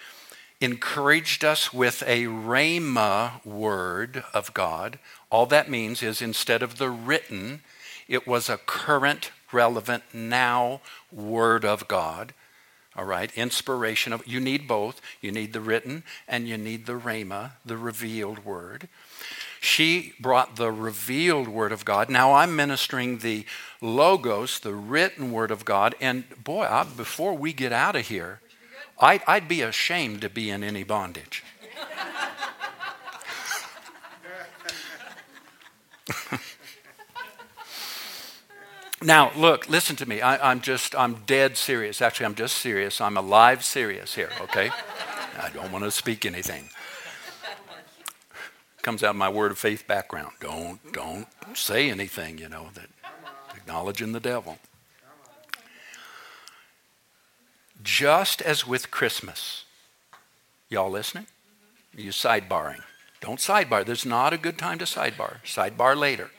encouraged 0.61 1.45
us 1.45 1.73
with 1.73 2.02
a 2.07 2.25
rhema 2.25 3.45
word 3.45 4.25
of 4.35 4.52
God. 4.52 4.99
All 5.31 5.47
that 5.47 5.71
means 5.71 6.02
is 6.02 6.21
instead 6.21 6.62
of 6.62 6.76
the 6.76 6.90
written, 6.90 7.62
it 8.09 8.26
was 8.26 8.49
a 8.49 8.59
current, 8.59 9.31
relevant, 9.52 10.02
now 10.12 10.81
Word 11.12 11.64
of 11.64 11.88
God. 11.88 12.35
All 12.97 13.05
right, 13.05 13.33
inspiration 13.37 14.12
of 14.12 14.26
you 14.26 14.40
need 14.40 14.67
both. 14.67 15.00
You 15.21 15.31
need 15.31 15.52
the 15.52 15.61
written 15.61 16.02
and 16.26 16.49
you 16.49 16.59
need 16.59 16.87
the 16.87 16.99
rhema, 16.99 17.52
the 17.64 17.76
revealed 17.76 18.45
word. 18.45 18.88
She 19.61 20.14
brought 20.19 20.57
the 20.57 20.73
revealed 20.73 21.47
word 21.47 21.71
of 21.71 21.85
God. 21.85 22.11
Now 22.11 22.35
I'm 22.35 22.57
ministering 22.57 23.19
the 23.19 23.47
logos, 23.81 24.59
the 24.59 24.75
written 24.75 25.31
word 25.31 25.50
of 25.50 25.64
God. 25.64 25.95
And 26.00 26.25
boy, 26.43 26.62
I, 26.62 26.83
before 26.85 27.35
we 27.35 27.52
get 27.52 27.73
out 27.73 27.95
of 27.95 28.09
here, 28.09 28.40
I'd, 29.00 29.23
I'd 29.26 29.49
be 29.49 29.62
ashamed 29.62 30.21
to 30.21 30.28
be 30.28 30.50
in 30.50 30.62
any 30.62 30.85
bondage. 30.85 31.42
Now, 39.02 39.33
look, 39.35 39.69
listen 39.71 39.97
to 39.97 40.07
me. 40.07 40.21
I, 40.21 40.52
am 40.52 40.61
just, 40.61 40.95
I'm 40.95 41.14
dead 41.25 41.57
serious. 41.57 42.02
Actually, 42.02 42.26
I'm 42.26 42.35
just 42.35 42.59
serious. 42.59 43.00
I'm 43.00 43.16
alive 43.16 43.64
serious 43.64 44.14
here, 44.14 44.28
okay? 44.42 44.71
I 45.40 45.49
don't 45.54 45.73
want 45.73 45.85
to 45.85 45.90
speak 45.90 46.26
anything. 46.26 46.69
Comes 48.83 49.02
out 49.02 49.11
of 49.11 49.16
my 49.16 49.30
word 49.30 49.52
of 49.52 49.59
faith 49.59 49.87
background. 49.87 50.33
Don't, 50.40 50.80
don't 50.92 51.26
say 51.54 51.88
anything, 51.90 52.37
you 52.37 52.50
know, 52.50 52.69
that 52.75 52.90
acknowledging 53.57 54.12
the 54.12 54.21
devil. 54.21 54.59
Just 57.82 58.42
as 58.42 58.66
with 58.66 58.90
Christmas, 58.90 59.64
y'all 60.68 60.90
listening? 60.90 61.26
You 61.96 62.10
sidebarring? 62.10 62.82
Don't 63.20 63.38
sidebar. 63.38 63.84
There's 63.84 64.06
not 64.06 64.32
a 64.32 64.38
good 64.38 64.58
time 64.58 64.78
to 64.78 64.84
sidebar. 64.84 65.42
Sidebar 65.44 65.96
later. 65.96 66.30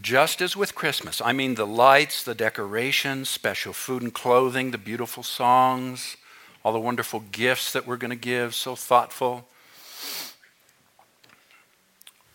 Just 0.00 0.40
as 0.40 0.56
with 0.56 0.74
Christmas, 0.74 1.20
I 1.20 1.32
mean 1.32 1.54
the 1.54 1.66
lights, 1.66 2.22
the 2.22 2.34
decorations, 2.34 3.28
special 3.28 3.72
food 3.72 4.02
and 4.02 4.14
clothing, 4.14 4.70
the 4.70 4.78
beautiful 4.78 5.22
songs, 5.22 6.16
all 6.62 6.72
the 6.72 6.78
wonderful 6.78 7.20
gifts 7.32 7.72
that 7.72 7.86
we're 7.86 7.96
going 7.96 8.10
to 8.10 8.16
give, 8.16 8.54
so 8.54 8.76
thoughtful. 8.76 9.48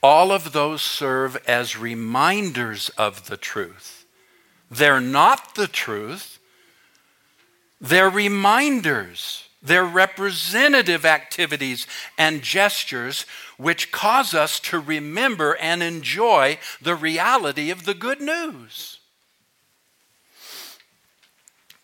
All 0.01 0.31
of 0.31 0.51
those 0.51 0.81
serve 0.81 1.37
as 1.47 1.77
reminders 1.77 2.89
of 2.97 3.27
the 3.27 3.37
truth. 3.37 4.05
They're 4.69 4.99
not 4.99 5.55
the 5.55 5.67
truth, 5.67 6.39
they're 7.83 8.09
reminders. 8.09 9.43
They're 9.61 9.85
representative 9.85 11.05
activities 11.05 11.85
and 12.17 12.41
gestures 12.41 13.25
which 13.57 13.91
cause 13.91 14.33
us 14.33 14.59
to 14.61 14.79
remember 14.79 15.55
and 15.57 15.83
enjoy 15.83 16.57
the 16.81 16.95
reality 16.95 17.69
of 17.69 17.85
the 17.85 17.93
good 17.93 18.19
news. 18.19 18.99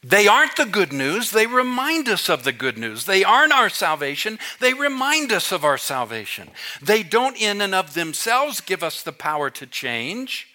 They 0.01 0.27
aren't 0.27 0.55
the 0.55 0.65
good 0.65 0.93
news, 0.93 1.31
they 1.31 1.45
remind 1.45 2.07
us 2.07 2.29
of 2.29 2.45
the 2.45 2.53
good 2.53 2.77
news. 2.77 3.05
They 3.05 3.25
aren't 3.25 3.51
our 3.51 3.69
salvation, 3.69 4.39
they 4.61 4.73
remind 4.73 5.33
us 5.33 5.51
of 5.51 5.65
our 5.65 5.77
salvation. 5.77 6.49
They 6.81 7.03
don't, 7.03 7.39
in 7.39 7.59
and 7.59 7.75
of 7.75 7.93
themselves, 7.93 8.61
give 8.61 8.83
us 8.83 9.03
the 9.03 9.11
power 9.11 9.49
to 9.49 9.65
change. 9.65 10.48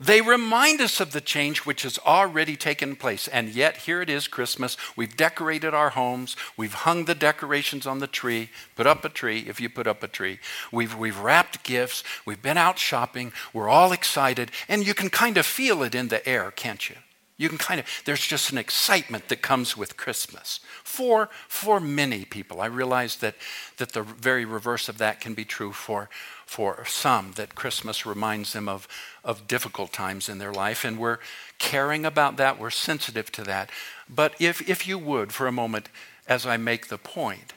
They 0.00 0.20
remind 0.20 0.80
us 0.80 1.00
of 1.00 1.10
the 1.10 1.20
change 1.20 1.60
which 1.60 1.82
has 1.82 1.98
already 1.98 2.56
taken 2.56 2.94
place. 2.94 3.26
And 3.26 3.48
yet, 3.48 3.78
here 3.78 4.00
it 4.00 4.08
is 4.08 4.28
Christmas. 4.28 4.76
We've 4.94 5.16
decorated 5.16 5.74
our 5.74 5.90
homes. 5.90 6.36
We've 6.56 6.72
hung 6.74 7.06
the 7.06 7.16
decorations 7.16 7.84
on 7.84 7.98
the 7.98 8.06
tree. 8.06 8.50
Put 8.76 8.86
up 8.86 9.04
a 9.04 9.08
tree 9.08 9.40
if 9.48 9.60
you 9.60 9.68
put 9.68 9.88
up 9.88 10.04
a 10.04 10.08
tree. 10.08 10.38
We've, 10.70 10.94
we've 10.94 11.18
wrapped 11.18 11.64
gifts. 11.64 12.04
We've 12.24 12.40
been 12.40 12.58
out 12.58 12.78
shopping. 12.78 13.32
We're 13.52 13.68
all 13.68 13.90
excited. 13.90 14.52
And 14.68 14.86
you 14.86 14.94
can 14.94 15.10
kind 15.10 15.36
of 15.36 15.44
feel 15.46 15.82
it 15.82 15.96
in 15.96 16.08
the 16.08 16.26
air, 16.28 16.52
can't 16.52 16.88
you? 16.88 16.96
You 17.36 17.48
can 17.48 17.58
kind 17.58 17.80
of, 17.80 17.86
there's 18.04 18.26
just 18.26 18.50
an 18.50 18.58
excitement 18.58 19.28
that 19.28 19.42
comes 19.42 19.76
with 19.76 19.96
Christmas. 19.96 20.60
For, 20.82 21.28
for 21.46 21.80
many 21.80 22.24
people. 22.24 22.60
I 22.60 22.66
realize 22.66 23.16
that, 23.16 23.36
that 23.76 23.92
the 23.92 24.02
very 24.02 24.44
reverse 24.44 24.88
of 24.88 24.98
that 24.98 25.20
can 25.20 25.34
be 25.34 25.44
true 25.44 25.72
for, 25.72 26.08
for 26.48 26.82
some, 26.86 27.32
that 27.32 27.54
Christmas 27.54 28.06
reminds 28.06 28.54
them 28.54 28.70
of, 28.70 28.88
of 29.22 29.46
difficult 29.46 29.92
times 29.92 30.30
in 30.30 30.38
their 30.38 30.52
life. 30.52 30.82
And 30.82 30.98
we're 30.98 31.18
caring 31.58 32.06
about 32.06 32.38
that, 32.38 32.58
we're 32.58 32.70
sensitive 32.70 33.30
to 33.32 33.44
that. 33.44 33.68
But 34.08 34.34
if, 34.40 34.66
if 34.66 34.88
you 34.88 34.98
would, 34.98 35.30
for 35.30 35.46
a 35.46 35.52
moment, 35.52 35.90
as 36.26 36.46
I 36.46 36.56
make 36.56 36.88
the 36.88 36.96
point, 36.96 37.52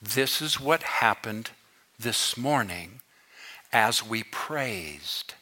this 0.00 0.40
is 0.40 0.60
what 0.60 0.84
happened 0.84 1.50
this 1.98 2.36
morning 2.36 3.00
as 3.72 4.06
we 4.06 4.22
praised. 4.22 5.34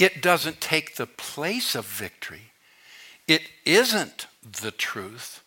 It 0.00 0.20
doesn't 0.20 0.60
take 0.60 0.96
the 0.96 1.06
place 1.06 1.76
of 1.76 1.86
victory. 1.86 2.50
It 3.28 3.42
isn't 3.64 4.26
the 4.42 4.72
truth. 4.72 5.44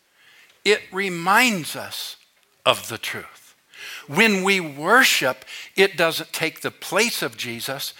It 0.63 0.81
reminds 0.93 1.75
us 1.75 2.15
of 2.65 2.87
the 2.87 2.97
truth. 2.97 3.40
When 4.07 4.43
we 4.43 4.59
worship, 4.59 5.45
it 5.75 5.97
doesn't 5.97 6.33
take 6.33 6.61
the 6.61 6.71
place 6.71 7.21
of 7.21 7.37
Jesus, 7.37 7.93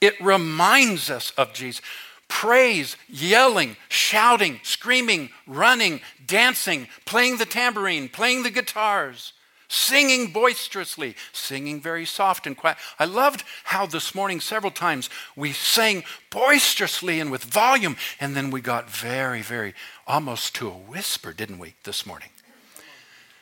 It 0.00 0.20
reminds 0.20 1.10
us 1.10 1.32
of 1.36 1.52
Jesus. 1.52 1.82
Praise, 2.28 2.96
yelling, 3.08 3.76
shouting, 3.88 4.60
screaming, 4.62 5.30
running, 5.46 6.00
dancing, 6.26 6.88
playing 7.04 7.36
the 7.36 7.44
tambourine, 7.44 8.08
playing 8.08 8.44
the 8.44 8.50
guitars, 8.50 9.32
singing 9.68 10.32
boisterously, 10.32 11.16
singing 11.32 11.80
very 11.80 12.06
soft 12.06 12.46
and 12.46 12.56
quiet. 12.56 12.78
I 12.98 13.04
loved 13.04 13.44
how 13.64 13.86
this 13.86 14.14
morning, 14.14 14.40
several 14.40 14.70
times, 14.70 15.10
we 15.36 15.52
sang 15.52 16.04
boisterously 16.30 17.20
and 17.20 17.30
with 17.30 17.44
volume, 17.44 17.96
and 18.20 18.34
then 18.34 18.50
we 18.50 18.60
got 18.60 18.88
very, 18.88 19.42
very, 19.42 19.74
almost 20.06 20.54
to 20.56 20.68
a 20.68 20.72
whisper, 20.72 21.32
didn't 21.32 21.58
we, 21.58 21.74
this 21.82 22.06
morning? 22.06 22.30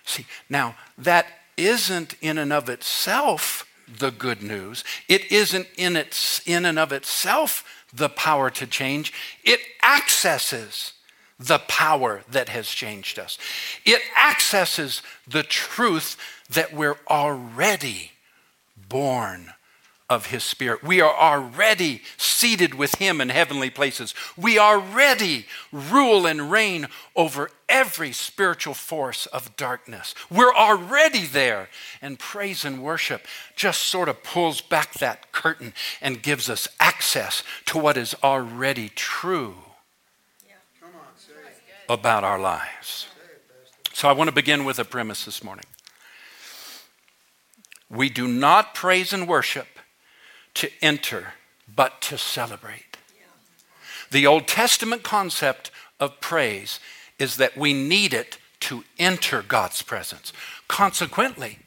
See, 0.04 0.26
now 0.48 0.74
that 0.96 1.26
isn't 1.58 2.14
in 2.20 2.38
and 2.38 2.52
of 2.52 2.68
itself 2.68 3.66
the 3.86 4.10
good 4.10 4.42
news. 4.42 4.84
It 5.08 5.30
isn't 5.32 5.66
in, 5.76 5.96
its, 5.96 6.40
in 6.46 6.64
and 6.64 6.78
of 6.78 6.92
itself 6.92 7.64
the 7.92 8.08
power 8.08 8.50
to 8.50 8.66
change. 8.66 9.12
It 9.44 9.60
accesses 9.82 10.92
the 11.38 11.58
power 11.58 12.22
that 12.30 12.48
has 12.48 12.68
changed 12.68 13.18
us. 13.18 13.38
It 13.84 14.02
accesses 14.18 15.02
the 15.26 15.42
truth 15.42 16.16
that 16.50 16.72
we're 16.72 16.98
already 17.08 18.12
born 18.88 19.52
of 20.10 20.26
his 20.26 20.42
spirit. 20.42 20.82
We 20.82 21.00
are 21.00 21.14
already 21.14 22.02
seated 22.16 22.74
with 22.74 22.94
him 22.94 23.20
in 23.20 23.28
heavenly 23.28 23.68
places. 23.68 24.14
We 24.36 24.58
already 24.58 25.46
rule 25.70 26.26
and 26.26 26.50
reign 26.50 26.88
over 27.14 27.50
every 27.68 28.12
spiritual 28.12 28.72
force 28.74 29.26
of 29.26 29.54
darkness. 29.56 30.14
We're 30.30 30.54
already 30.54 31.26
there. 31.26 31.68
And 32.00 32.18
praise 32.18 32.64
and 32.64 32.82
worship 32.82 33.26
just 33.54 33.82
sort 33.82 34.08
of 34.08 34.22
pulls 34.22 34.62
back 34.62 34.94
that 34.94 35.30
curtain 35.32 35.74
and 36.00 36.22
gives 36.22 36.48
us 36.48 36.68
access 36.80 37.42
to 37.66 37.78
what 37.78 37.96
is 37.96 38.14
already 38.22 38.88
true 38.90 39.56
about 41.88 42.24
our 42.24 42.38
lives. 42.38 43.08
So 43.92 44.08
I 44.08 44.12
want 44.12 44.28
to 44.28 44.34
begin 44.34 44.64
with 44.64 44.78
a 44.78 44.84
premise 44.84 45.24
this 45.24 45.42
morning. 45.42 45.64
We 47.90 48.10
do 48.10 48.28
not 48.28 48.74
praise 48.74 49.12
and 49.12 49.26
worship 49.26 49.66
to 50.58 50.70
enter, 50.82 51.34
but 51.74 52.00
to 52.02 52.18
celebrate. 52.18 52.96
The 54.10 54.26
Old 54.26 54.48
Testament 54.48 55.04
concept 55.04 55.70
of 56.00 56.20
praise 56.20 56.80
is 57.18 57.36
that 57.36 57.56
we 57.56 57.72
need 57.72 58.12
it 58.12 58.38
to 58.60 58.82
enter 58.98 59.42
God's 59.42 59.82
presence. 59.82 60.32
Consequently, 60.66 61.58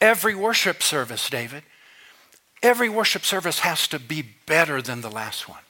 every 0.00 0.34
worship 0.34 0.82
service, 0.82 1.30
David, 1.30 1.62
every 2.60 2.88
worship 2.88 3.24
service 3.24 3.60
has 3.60 3.86
to 3.88 4.00
be 4.00 4.24
better 4.46 4.82
than 4.82 5.00
the 5.00 5.10
last 5.10 5.48
one. 5.48 5.62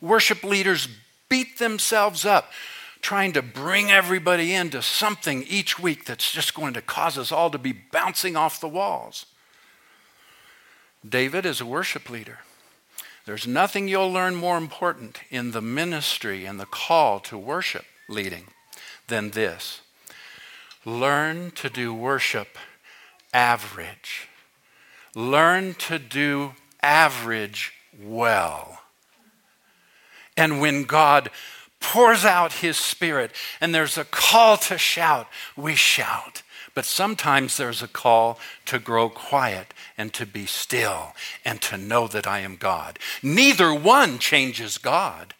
Worship 0.00 0.42
leaders 0.44 0.88
beat 1.28 1.58
themselves 1.58 2.24
up 2.24 2.52
trying 3.02 3.32
to 3.32 3.42
bring 3.42 3.90
everybody 3.90 4.54
into 4.54 4.80
something 4.80 5.42
each 5.42 5.78
week 5.78 6.06
that's 6.06 6.32
just 6.32 6.54
going 6.54 6.72
to 6.72 6.80
cause 6.80 7.18
us 7.18 7.30
all 7.30 7.50
to 7.50 7.58
be 7.58 7.72
bouncing 7.72 8.34
off 8.34 8.60
the 8.60 8.68
walls. 8.68 9.26
David 11.08 11.46
is 11.46 11.60
a 11.60 11.66
worship 11.66 12.10
leader. 12.10 12.40
There's 13.26 13.46
nothing 13.46 13.88
you'll 13.88 14.12
learn 14.12 14.34
more 14.34 14.56
important 14.56 15.20
in 15.30 15.50
the 15.50 15.60
ministry 15.60 16.44
and 16.44 16.60
the 16.60 16.66
call 16.66 17.20
to 17.20 17.36
worship 17.36 17.84
leading 18.08 18.44
than 19.08 19.30
this. 19.30 19.80
Learn 20.84 21.50
to 21.52 21.68
do 21.68 21.92
worship 21.92 22.56
average. 23.34 24.28
Learn 25.14 25.74
to 25.74 25.98
do 25.98 26.52
average 26.82 27.72
well. 28.00 28.80
And 30.36 30.60
when 30.60 30.84
God 30.84 31.30
pours 31.80 32.24
out 32.24 32.52
his 32.54 32.76
spirit 32.76 33.32
and 33.60 33.74
there's 33.74 33.98
a 33.98 34.04
call 34.04 34.56
to 34.56 34.78
shout, 34.78 35.26
we 35.56 35.74
shout. 35.74 36.42
But 36.76 36.84
sometimes 36.84 37.56
there's 37.56 37.82
a 37.82 37.88
call 37.88 38.38
to 38.66 38.78
grow 38.78 39.08
quiet 39.08 39.72
and 39.96 40.12
to 40.12 40.26
be 40.26 40.44
still 40.44 41.14
and 41.42 41.58
to 41.62 41.78
know 41.78 42.06
that 42.06 42.26
I 42.26 42.40
am 42.40 42.56
God. 42.56 42.98
Neither 43.22 43.72
one 43.72 44.18
changes 44.18 44.76
God. 44.76 45.32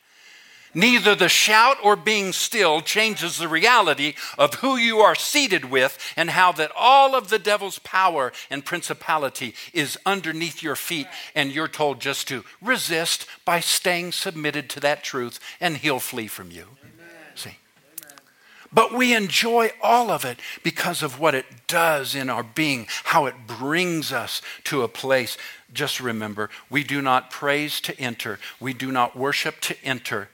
Neither 0.73 1.15
the 1.15 1.29
shout 1.29 1.77
or 1.83 1.95
being 1.95 2.33
still 2.33 2.81
changes 2.81 3.37
the 3.37 3.49
reality 3.49 4.15
of 4.39 4.55
who 4.55 4.79
you 4.79 5.01
are 5.01 5.15
seated 5.15 5.67
with 5.67 5.99
and 6.17 6.31
how 6.31 6.53
that 6.53 6.73
all 6.75 7.15
of 7.15 7.29
the 7.29 7.39
devil's 7.39 7.81
power 7.81 8.33
and 8.49 8.65
principality 8.65 9.55
is 9.75 9.99
underneath 10.07 10.63
your 10.63 10.77
feet. 10.77 11.07
And 11.35 11.53
you're 11.53 11.69
told 11.69 12.01
just 12.01 12.29
to 12.29 12.45
resist 12.63 13.27
by 13.45 13.61
staying 13.61 14.13
submitted 14.13 14.71
to 14.71 14.81
that 14.81 15.05
truth, 15.05 15.39
and 15.61 15.77
he'll 15.77 16.01
flee 16.01 16.29
from 16.29 16.51
you. 16.51 16.65
But 18.73 18.93
we 18.93 19.15
enjoy 19.15 19.71
all 19.83 20.11
of 20.11 20.25
it 20.25 20.41
because 20.63 21.03
of 21.03 21.19
what 21.19 21.35
it 21.35 21.47
does 21.67 22.15
in 22.15 22.29
our 22.29 22.43
being, 22.43 22.87
how 23.05 23.27
it 23.27 23.47
brings 23.47 24.13
us 24.13 24.43
to 24.65 24.83
a 24.83 24.89
place. 24.89 25.37
Just 25.73 26.01
remember, 26.01 26.51
we 26.71 26.85
do 26.85 27.03
not 27.03 27.31
praise 27.31 27.81
to 27.83 27.99
enter, 28.01 28.39
we 28.61 28.73
do 28.73 28.91
not 28.93 29.17
worship 29.17 29.61
to 29.63 29.77
enter, 29.85 30.29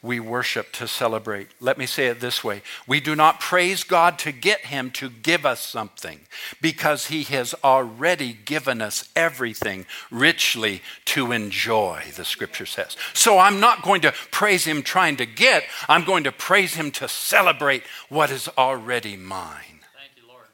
we 0.00 0.20
worship 0.20 0.70
to 0.72 0.86
celebrate. 0.86 1.48
Let 1.60 1.76
me 1.76 1.86
say 1.86 2.06
it 2.06 2.20
this 2.20 2.44
way 2.44 2.62
We 2.86 3.00
do 3.00 3.16
not 3.16 3.40
praise 3.40 3.82
God 3.82 4.18
to 4.20 4.32
get 4.32 4.66
Him 4.66 4.90
to 4.92 5.10
give 5.10 5.44
us 5.44 5.60
something 5.60 6.20
because 6.60 7.06
He 7.06 7.24
has 7.24 7.54
already 7.64 8.32
given 8.32 8.80
us 8.80 9.08
everything 9.16 9.86
richly 10.10 10.82
to 11.06 11.32
enjoy, 11.32 12.04
the 12.14 12.24
scripture 12.24 12.66
says. 12.66 12.96
So 13.12 13.38
I'm 13.38 13.58
not 13.60 13.82
going 13.82 14.00
to 14.02 14.12
praise 14.30 14.64
Him 14.64 14.82
trying 14.82 15.16
to 15.16 15.26
get, 15.26 15.64
I'm 15.88 16.04
going 16.04 16.24
to 16.24 16.32
praise 16.32 16.74
Him 16.74 16.90
to 16.92 17.08
celebrate 17.08 17.82
what 18.08 18.30
is 18.30 18.48
already 18.56 19.16
mine. 19.16 19.80
Thank 19.96 20.12
you, 20.16 20.28
Lord. 20.28 20.46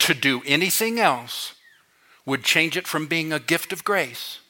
To 0.00 0.14
do 0.14 0.42
anything 0.46 0.98
else 0.98 1.54
would 2.26 2.42
change 2.42 2.76
it 2.76 2.88
from 2.88 3.06
being 3.06 3.32
a 3.32 3.38
gift 3.38 3.72
of 3.72 3.84
grace 3.84 4.40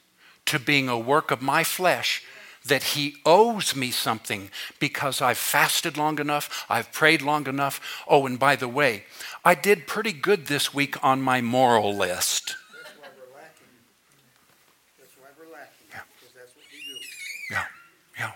to 0.47 0.59
being 0.59 0.89
a 0.89 0.99
work 0.99 1.31
of 1.31 1.43
my 1.43 1.65
flesh 1.65 2.23
that 2.65 2.83
he 2.83 3.17
owes 3.27 3.77
me 3.77 3.91
something 3.91 4.51
because 4.79 5.21
I've 5.21 5.39
fasted 5.39 5.99
long 5.99 6.19
enough, 6.19 6.65
I've 6.69 6.93
prayed 6.93 7.21
long 7.21 7.47
enough. 7.47 7.81
Oh, 8.09 8.25
and 8.27 8.39
by 8.39 8.57
the 8.57 8.69
way, 8.69 9.05
I 9.45 9.55
did 9.55 9.87
pretty 9.87 10.13
good 10.13 10.47
this 10.47 10.73
week 10.73 11.03
on 11.05 11.21
my 11.21 11.43
moral 11.43 11.95
list. 11.95 12.57
That's 12.83 12.97
why 12.99 13.09
we're 13.19 13.35
lacking. 13.35 13.67
That's 14.99 15.15
why 15.19 15.29
we're 15.39 15.53
lacking. 15.53 15.89
Yeah. 15.91 16.01
Because 16.19 16.35
that's 16.35 16.57
what 16.57 16.65
we 16.73 16.79
do. 16.79 16.99
Yeah, 17.51 17.65
yeah. 18.19 18.33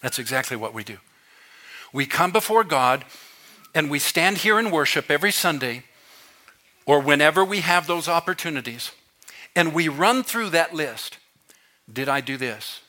That's 0.00 0.18
exactly 0.18 0.56
what 0.56 0.74
we 0.74 0.82
do. 0.82 0.98
We 1.92 2.04
come 2.04 2.32
before 2.32 2.64
God 2.64 3.04
and 3.74 3.88
we 3.90 4.00
stand 4.00 4.38
here 4.38 4.58
and 4.58 4.72
worship 4.72 5.10
every 5.10 5.32
Sunday 5.32 5.84
or 6.84 7.00
whenever 7.00 7.44
we 7.44 7.60
have 7.60 7.86
those 7.86 8.08
opportunities, 8.08 8.92
and 9.54 9.74
we 9.74 9.88
run 9.88 10.22
through 10.22 10.48
that 10.48 10.74
list. 10.74 11.17
Did 11.92 12.08
I 12.08 12.20
do 12.20 12.36
this? 12.36 12.80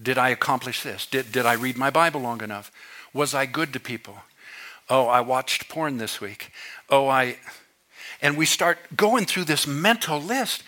Did 0.00 0.18
I 0.18 0.30
accomplish 0.30 0.82
this? 0.82 1.06
Did, 1.06 1.32
did 1.32 1.46
I 1.46 1.54
read 1.54 1.76
my 1.76 1.90
Bible 1.90 2.20
long 2.20 2.42
enough? 2.42 2.70
Was 3.12 3.34
I 3.34 3.46
good 3.46 3.72
to 3.72 3.80
people? 3.80 4.18
Oh, 4.90 5.06
I 5.06 5.20
watched 5.20 5.68
porn 5.68 5.98
this 5.98 6.20
week. 6.20 6.52
Oh, 6.90 7.08
I. 7.08 7.38
And 8.20 8.36
we 8.36 8.46
start 8.46 8.78
going 8.96 9.24
through 9.24 9.44
this 9.44 9.66
mental 9.66 10.20
list, 10.20 10.62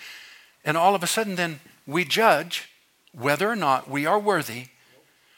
and 0.65 0.77
all 0.77 0.95
of 0.95 1.03
a 1.03 1.07
sudden, 1.07 1.37
then 1.37 1.61
we 1.87 2.05
judge 2.05 2.69
whether 3.13 3.51
or 3.51 3.57
not 3.57 3.91
we 3.91 4.07
are 4.07 4.19
worthy 4.19 4.67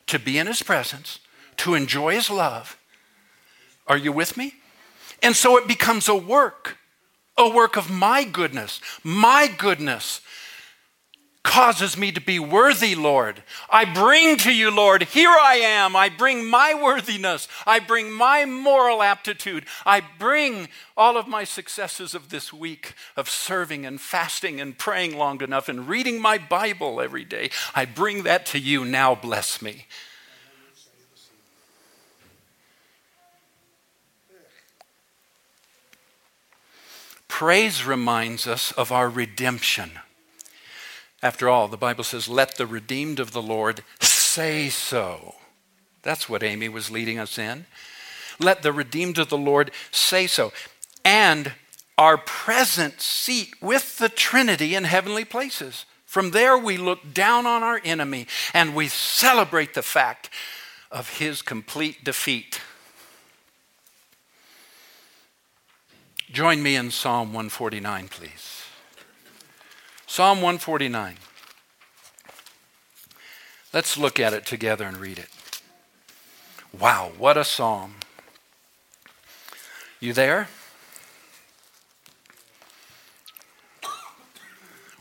to 0.07 0.19
be 0.19 0.39
in 0.39 0.47
His 0.47 0.63
presence, 0.63 1.19
to 1.59 1.75
enjoy 1.75 2.15
His 2.15 2.31
love. 2.31 2.77
Are 3.87 3.97
you 3.97 4.13
with 4.13 4.37
me? 4.37 4.55
And 5.23 5.37
so 5.37 5.57
it 5.57 5.69
becomes 5.69 6.09
a 6.09 6.15
work, 6.15 6.79
a 7.37 7.49
work 7.49 7.77
of 7.77 7.91
my 7.91 8.25
goodness, 8.25 8.81
my 9.03 9.49
goodness 9.49 10.21
causes 11.42 11.96
me 11.96 12.12
to 12.12 12.20
be 12.20 12.38
worthy, 12.38 12.94
Lord. 12.94 13.42
I 13.70 13.85
bring 13.85 14.37
to 14.38 14.53
you, 14.53 14.70
Lord, 14.70 15.03
here 15.05 15.31
I 15.31 15.57
am. 15.57 15.96
I 15.96 16.09
bring 16.09 16.44
my 16.44 16.74
worthiness. 16.74 17.48
I 17.66 17.81
bring 17.81 18.12
my 18.12 18.44
moral 18.44 19.03
aptitude. 19.03 19.64
I 19.87 20.03
bring 20.18 20.68
all 20.96 21.16
of 21.16 21.26
my 21.26 21.44
successes 21.44 22.14
of 22.14 22.29
this 22.29 22.53
week 22.53 22.94
of 23.16 23.31
serving 23.31 23.87
and 23.87 24.00
fasting 24.00 24.61
and 24.61 24.76
praying 24.76 25.16
long 25.16 25.40
enough 25.42 25.68
and 25.68 25.88
reading 25.88 26.20
my 26.20 26.37
Bible 26.37 27.00
every 27.00 27.24
day. 27.24 27.50
I 27.74 27.87
bring 27.87 28.22
that 28.24 28.44
to 28.46 28.59
you. 28.59 28.85
Now 28.85 29.14
bless 29.14 29.62
me. 29.62 29.87
Praise 37.29 37.87
reminds 37.87 38.46
us 38.46 38.72
of 38.72 38.92
our 38.92 39.09
redemption. 39.09 39.92
After 41.23 41.49
all, 41.49 41.69
the 41.69 41.77
Bible 41.77 42.05
says, 42.05 42.29
let 42.29 42.57
the 42.57 42.67
redeemed 42.67 43.21
of 43.21 43.33
the 43.33 43.43
Lord 43.43 43.83
say 44.01 44.69
so. 44.71 45.35
That's 46.03 46.29
what 46.29 46.43
Amy 46.43 46.69
was 46.69 46.91
leading 46.91 47.19
us 47.19 47.39
in. 47.39 47.67
Let 48.39 48.63
the 48.63 48.73
redeemed 48.73 49.19
of 49.19 49.29
the 49.29 49.37
Lord 49.37 49.71
say 49.91 50.27
so. 50.27 50.53
And 51.05 51.53
our 51.99 52.17
present 52.17 53.03
seat 53.03 53.55
with 53.61 53.99
the 53.99 54.09
Trinity 54.09 54.75
in 54.75 54.85
heavenly 54.85 55.27
places. 55.27 55.85
From 56.07 56.31
there, 56.31 56.57
we 56.57 56.79
look 56.79 57.13
down 57.13 57.47
on 57.47 57.63
our 57.63 57.81
enemy 57.85 58.27
and 58.55 58.75
we 58.75 58.89
celebrate 58.89 59.75
the 59.75 59.83
fact 59.83 60.31
of 60.91 61.19
his 61.19 61.43
complete 61.43 62.03
defeat. 62.03 62.61
Join 66.33 66.63
me 66.63 66.77
in 66.77 66.91
Psalm 66.91 67.29
149, 67.29 68.09
please. 68.09 68.60
Psalm 70.11 70.38
149. 70.38 71.14
Let's 73.73 73.96
look 73.96 74.18
at 74.18 74.33
it 74.33 74.44
together 74.44 74.85
and 74.85 74.96
read 74.96 75.20
it. 75.20 75.29
Wow, 76.77 77.12
what 77.16 77.37
a 77.37 77.44
psalm. 77.44 77.94
You 80.01 80.12
there? 80.12 80.49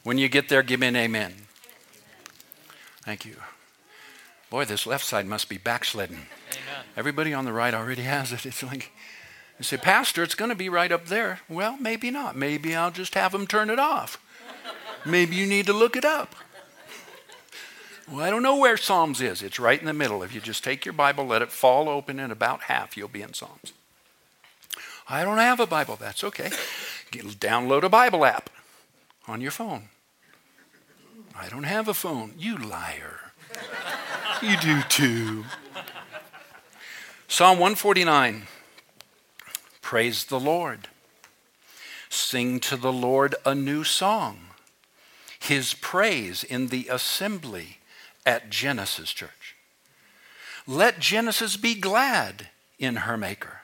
When 0.04 0.20
you 0.20 0.30
get 0.30 0.48
there, 0.48 0.62
give 0.62 0.80
me 0.80 0.86
an 0.90 0.96
amen. 0.96 1.34
Thank 3.02 3.26
you. 3.26 3.38
Boy, 4.52 4.66
this 4.66 4.86
left 4.86 5.06
side 5.06 5.26
must 5.26 5.50
be 5.50 5.58
backsliding. 5.58 6.28
Amen. 6.52 6.86
Everybody 6.96 7.34
on 7.34 7.46
the 7.46 7.52
right 7.52 7.74
already 7.74 8.04
has 8.04 8.32
it. 8.32 8.46
It's 8.46 8.62
like, 8.62 8.92
you 9.58 9.64
say, 9.64 9.78
Pastor, 9.78 10.22
it's 10.22 10.36
going 10.36 10.50
to 10.50 10.56
be 10.56 10.70
right 10.70 10.92
up 10.92 11.08
there. 11.08 11.40
Well, 11.50 11.78
maybe 11.78 12.12
not. 12.12 12.36
Maybe 12.36 12.76
I'll 12.76 12.92
just 12.92 13.16
have 13.16 13.32
them 13.32 13.48
turn 13.48 13.72
it 13.72 13.80
off. 13.80 14.24
Maybe 15.06 15.36
you 15.36 15.46
need 15.46 15.66
to 15.66 15.74
look 15.74 15.96
it 15.96 16.06
up. 16.06 16.36
Well, 18.12 18.22
I 18.22 18.30
don't 18.30 18.42
know 18.42 18.58
where 18.58 18.78
Psalms 18.78 19.22
is. 19.22 19.44
It's 19.44 19.60
right 19.60 19.80
in 19.80 19.86
the 19.86 19.94
middle. 19.94 20.24
If 20.24 20.34
you 20.34 20.42
just 20.42 20.64
take 20.64 20.84
your 20.84 20.94
Bible, 20.94 21.26
let 21.26 21.42
it 21.42 21.52
fall 21.52 21.88
open 21.88 22.20
in 22.20 22.32
about 22.32 22.64
half, 22.64 22.98
you'll 22.98 23.08
be 23.08 23.22
in 23.22 23.34
Psalms. 23.34 23.74
I 25.08 25.24
don't 25.24 25.38
have 25.38 25.60
a 25.60 25.68
Bible. 25.68 25.96
That's 25.96 26.24
okay. 26.24 26.50
Download 27.12 27.84
a 27.84 27.90
Bible 27.90 28.26
app 28.26 28.50
on 29.28 29.42
your 29.42 29.52
phone. 29.52 29.90
I 31.36 31.50
don't 31.50 31.64
have 31.64 31.88
a 31.88 31.94
phone. 31.94 32.34
You 32.38 32.58
liar. 32.58 33.32
you 34.42 34.58
do 34.58 34.82
too. 34.84 35.46
Psalm 37.28 37.60
149 37.60 38.44
Praise 39.82 40.26
the 40.26 40.40
Lord. 40.40 40.88
Sing 42.10 42.60
to 42.60 42.78
the 42.78 42.94
Lord 42.94 43.34
a 43.46 43.56
new 43.56 43.84
song. 43.84 44.49
His 45.40 45.74
praise 45.74 46.44
in 46.44 46.68
the 46.68 46.88
assembly 46.90 47.78
at 48.26 48.50
Genesis 48.50 49.12
Church. 49.12 49.56
Let 50.68 51.00
Genesis 51.00 51.58
be 51.58 51.76
glad 51.76 52.50
in 52.78 52.98
her 52.98 53.18
Maker. 53.18 53.62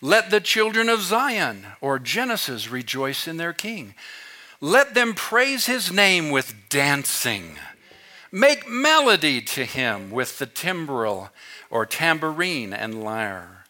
Let 0.00 0.30
the 0.30 0.40
children 0.40 0.88
of 0.88 1.00
Zion 1.02 1.66
or 1.80 1.98
Genesis 1.98 2.70
rejoice 2.70 3.26
in 3.26 3.36
their 3.36 3.52
King. 3.52 3.94
Let 4.60 4.94
them 4.94 5.14
praise 5.14 5.66
his 5.66 5.92
name 5.92 6.30
with 6.30 6.54
dancing. 6.68 7.56
Make 8.30 8.68
melody 8.68 9.40
to 9.42 9.64
him 9.64 10.10
with 10.10 10.38
the 10.38 10.46
timbrel 10.46 11.30
or 11.70 11.84
tambourine 11.84 12.72
and 12.72 13.02
lyre. 13.02 13.64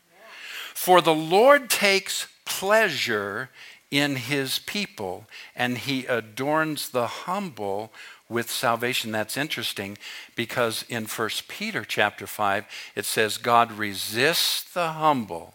For 0.75 1.01
the 1.01 1.15
Lord 1.15 1.71
takes 1.71 2.29
pleasure 2.45 3.51
in 3.93 4.17
his 4.17 4.59
people, 4.61 5.27
and 5.55 5.77
he 5.77 6.07
adorns 6.07 6.89
the 6.89 7.07
humble 7.07 7.93
with 8.27 8.51
salvation. 8.51 9.13
That's 9.13 9.37
interesting 9.37 9.99
because 10.35 10.85
in 10.89 11.05
1 11.05 11.29
Peter 11.47 11.85
chapter 11.85 12.27
5, 12.27 12.65
it 12.97 13.05
says, 13.05 13.37
God 13.37 13.71
resists 13.71 14.65
the 14.73 14.89
humble, 14.93 15.53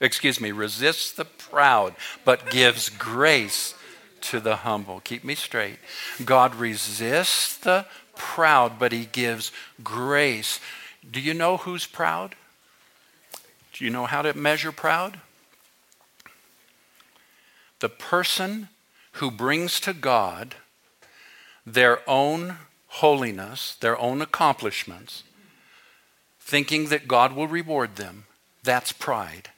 excuse 0.00 0.40
me, 0.40 0.52
resists 0.52 1.10
the 1.10 1.24
proud, 1.24 1.96
but 2.24 2.48
gives 2.48 2.88
grace 2.88 3.74
to 4.20 4.38
the 4.38 4.56
humble. 4.56 5.00
Keep 5.00 5.24
me 5.24 5.34
straight. 5.34 5.78
God 6.24 6.54
resists 6.54 7.56
the 7.56 7.86
proud, 8.14 8.78
but 8.78 8.92
he 8.92 9.06
gives 9.06 9.50
grace. 9.82 10.60
Do 11.10 11.20
you 11.20 11.34
know 11.34 11.56
who's 11.56 11.86
proud? 11.86 12.36
Do 13.72 13.84
you 13.84 13.90
know 13.90 14.06
how 14.06 14.22
to 14.22 14.34
measure 14.34 14.70
proud? 14.70 15.18
The 17.80 17.88
person 17.88 18.68
who 19.12 19.30
brings 19.30 19.80
to 19.80 19.92
God 19.92 20.54
their 21.66 22.08
own 22.08 22.56
holiness, 22.86 23.76
their 23.80 23.98
own 23.98 24.22
accomplishments, 24.22 25.24
thinking 26.40 26.88
that 26.88 27.08
God 27.08 27.32
will 27.32 27.48
reward 27.48 27.96
them, 27.96 28.24
that's 28.62 28.92
pride. 28.92 29.50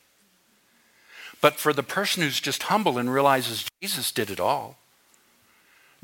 But 1.41 1.55
for 1.55 1.73
the 1.73 1.83
person 1.83 2.23
who's 2.23 2.41
just 2.41 2.65
humble 2.65 2.99
and 2.99 3.13
realizes 3.13 3.69
Jesus 3.81 4.13
did 4.13 4.31
it 4.31 4.39
all, 4.39 4.79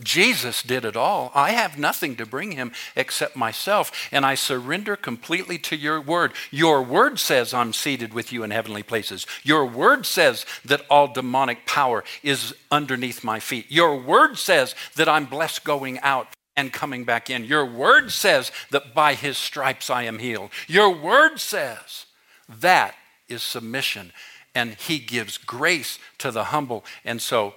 Jesus 0.01 0.63
did 0.63 0.85
it 0.85 0.97
all. 0.97 1.33
I 1.35 1.51
have 1.51 1.79
nothing 1.79 2.15
to 2.17 2.27
bring 2.27 2.53
him 2.53 2.73
except 2.95 3.35
myself, 3.35 3.91
and 4.13 4.25
I 4.25 4.37
surrender 4.37 4.95
completely 4.95 5.59
to 5.59 5.77
your 5.77 6.01
word. 6.01 6.33
Your 6.51 6.83
word 6.83 7.19
says 7.19 7.53
I'm 7.53 7.73
seated 7.73 8.15
with 8.15 8.33
you 8.33 8.45
in 8.45 8.51
heavenly 8.53 8.85
places. 8.85 9.27
Your 9.43 9.67
word 9.67 10.07
says 10.07 10.47
that 10.65 10.87
all 10.89 11.13
demonic 11.13 11.67
power 11.67 12.05
is 12.23 12.55
underneath 12.71 13.25
my 13.25 13.41
feet. 13.41 13.67
Your 13.71 13.97
word 14.01 14.39
says 14.39 14.77
that 14.95 15.09
I'm 15.09 15.27
blessed 15.27 15.65
going 15.65 15.99
out 16.01 16.29
and 16.57 16.73
coming 16.73 17.05
back 17.05 17.31
in. 17.31 17.45
Your 17.45 17.65
word 17.65 18.13
says 18.13 18.53
that 18.71 18.95
by 18.95 19.15
his 19.15 19.37
stripes 19.37 19.91
I 19.91 20.05
am 20.05 20.19
healed. 20.19 20.51
Your 20.67 20.95
word 20.95 21.39
says 21.39 22.07
that 22.49 22.95
is 23.29 23.43
submission, 23.43 24.13
and 24.55 24.75
he 24.75 24.99
gives 24.99 25.39
grace 25.39 25.99
to 26.19 26.31
the 26.31 26.45
humble. 26.45 26.85
And 27.05 27.21
so, 27.21 27.55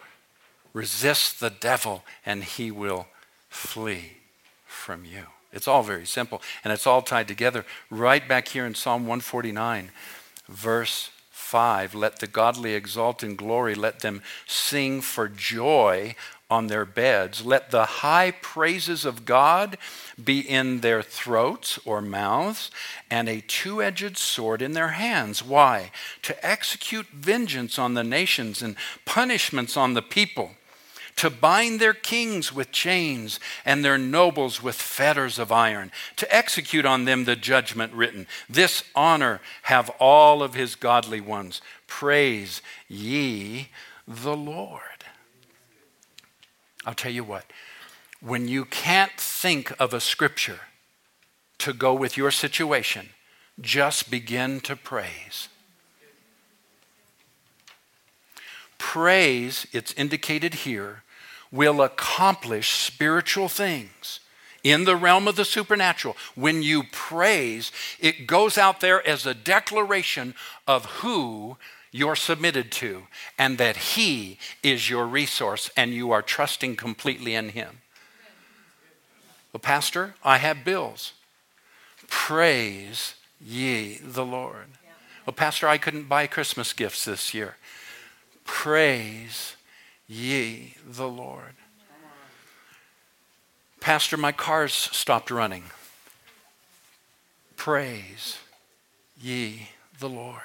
Resist 0.74 1.40
the 1.40 1.50
devil, 1.50 2.04
and 2.26 2.44
he 2.44 2.72
will 2.72 3.08
flee 3.50 4.14
from 4.66 5.06
you. 5.06 5.24
It's 5.52 5.68
all 5.68 5.84
very 5.84 6.06
simple, 6.06 6.42
and 6.64 6.72
it's 6.72 6.88
all 6.88 7.02
tied 7.02 7.28
together 7.28 7.66
right 7.90 8.26
back 8.26 8.48
here 8.48 8.66
in 8.66 8.74
Psalm 8.74 9.02
149, 9.02 9.92
verse 10.48 11.12
5. 11.30 11.94
Let 11.94 12.20
the 12.20 12.28
godly 12.28 12.74
exult 12.74 13.24
in 13.24 13.36
glory, 13.36 13.76
let 13.76 14.00
them 14.00 14.22
sing 14.48 15.02
for 15.02 15.28
joy 15.28 16.16
on 16.50 16.68
their 16.68 16.86
beds. 16.86 17.46
Let 17.46 17.72
the 17.72 17.86
high 17.86 18.32
praises 18.32 19.04
of 19.04 19.26
God 19.26 19.78
be 20.22 20.40
in 20.40 20.80
their 20.80 21.02
throats 21.02 21.80
or 21.84 22.02
mouths, 22.02 22.72
and 23.10 23.28
a 23.28 23.42
two 23.42 23.82
edged 23.82 24.18
sword 24.18 24.62
in 24.62 24.72
their 24.72 24.90
hands. 24.90 25.44
Why? 25.44 25.92
To 26.24 26.46
execute 26.46 27.08
vengeance 27.08 27.78
on 27.78 27.94
the 27.94 28.04
nations 28.04 28.62
and 28.62 28.78
punishments 29.06 29.76
on 29.76 29.94
the 29.94 30.02
people 30.02 30.52
to 31.22 31.30
bind 31.30 31.80
their 31.80 31.94
kings 31.94 32.52
with 32.52 32.72
chains 32.72 33.40
and 33.64 33.86
their 33.86 33.96
nobles 34.00 34.64
with 34.64 34.76
fetters 34.76 35.38
of 35.38 35.52
iron, 35.52 35.92
to 36.16 36.36
execute 36.36 36.84
on 36.84 37.06
them 37.06 37.26
the 37.26 37.36
judgment 37.36 37.94
written. 37.94 38.26
This 38.50 38.84
honor 38.96 39.40
have 39.62 39.92
all 40.00 40.42
of 40.42 40.56
his 40.56 40.74
godly 40.74 41.22
ones. 41.22 41.62
Praise 41.86 42.64
ye 42.88 43.70
the 44.08 44.36
Lord. 44.36 44.82
I'll 46.88 46.96
tell 46.96 47.12
you 47.12 47.24
what, 47.24 47.46
when 48.20 48.48
you 48.48 48.66
can't 48.66 49.12
think 49.16 49.80
of 49.80 49.94
a 49.94 50.00
scripture 50.00 50.62
to 51.60 51.72
go 51.72 51.94
with 51.94 52.18
your 52.18 52.32
situation, 52.32 53.10
just 53.60 54.10
begin 54.10 54.60
to 54.62 54.76
praise. 54.76 55.50
Praise, 58.80 59.68
it's 59.72 59.94
indicated 59.94 60.56
here, 60.56 61.04
will 61.52 61.82
accomplish 61.82 62.72
spiritual 62.72 63.50
things 63.50 64.20
in 64.64 64.86
the 64.86 64.96
realm 64.96 65.28
of 65.28 65.36
the 65.36 65.46
supernatural. 65.46 66.16
When 66.36 66.62
you 66.62 66.84
praise, 66.92 67.72
it 68.00 68.28
goes 68.28 68.58
out 68.58 68.80
there 68.80 69.06
as 69.08 69.26
a 69.26 69.34
declaration 69.34 70.36
of 70.68 70.86
who 70.86 71.58
you're 71.92 72.16
submitted 72.16 72.72
to 72.72 73.08
and 73.38 73.58
that 73.58 73.76
He 73.76 74.38
is 74.64 74.90
your 74.90 75.06
resource 75.06 75.70
and 75.76 75.92
you 75.94 76.12
are 76.12 76.22
trusting 76.22 76.76
completely 76.76 77.36
in 77.36 77.50
Him. 77.50 77.80
Well, 79.52 79.60
Pastor, 79.60 80.16
I 80.24 80.38
have 80.38 80.64
bills. 80.64 81.14
Praise 82.08 83.16
ye 83.40 83.98
the 83.98 84.26
Lord. 84.26 84.68
Well, 85.26 85.34
Pastor, 85.34 85.68
I 85.68 85.78
couldn't 85.78 86.08
buy 86.08 86.28
Christmas 86.28 86.74
gifts 86.74 87.06
this 87.06 87.34
year. 87.34 87.58
Praise 88.46 89.56
ye 90.12 90.76
the 90.86 91.08
Lord. 91.08 91.56
Pastor, 93.80 94.18
my 94.18 94.34
car's 94.34 94.74
stopped 94.74 95.32
running. 95.32 95.64
Praise 97.56 98.38
ye 99.20 99.70
the 100.00 100.10
Lord. 100.10 100.42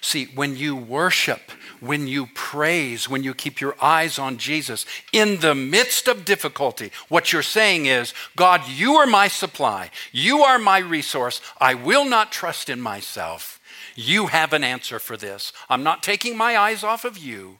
See, 0.00 0.30
when 0.34 0.56
you 0.56 0.74
worship, 0.74 1.52
when 1.80 2.08
you 2.08 2.28
praise, 2.34 3.08
when 3.08 3.22
you 3.22 3.34
keep 3.34 3.60
your 3.60 3.76
eyes 3.82 4.18
on 4.18 4.38
Jesus 4.38 4.86
in 5.12 5.40
the 5.40 5.54
midst 5.54 6.08
of 6.08 6.24
difficulty, 6.24 6.90
what 7.10 7.32
you're 7.32 7.42
saying 7.42 7.84
is, 7.84 8.14
God, 8.34 8.62
you 8.66 8.94
are 8.94 9.06
my 9.06 9.28
supply. 9.28 9.90
You 10.10 10.40
are 10.40 10.58
my 10.58 10.78
resource. 10.78 11.42
I 11.60 11.74
will 11.74 12.06
not 12.06 12.32
trust 12.32 12.70
in 12.70 12.80
myself. 12.80 13.59
You 13.94 14.26
have 14.28 14.52
an 14.52 14.64
answer 14.64 14.98
for 14.98 15.16
this. 15.16 15.52
I'm 15.68 15.82
not 15.82 16.02
taking 16.02 16.36
my 16.36 16.56
eyes 16.56 16.84
off 16.84 17.04
of 17.04 17.18
you. 17.18 17.58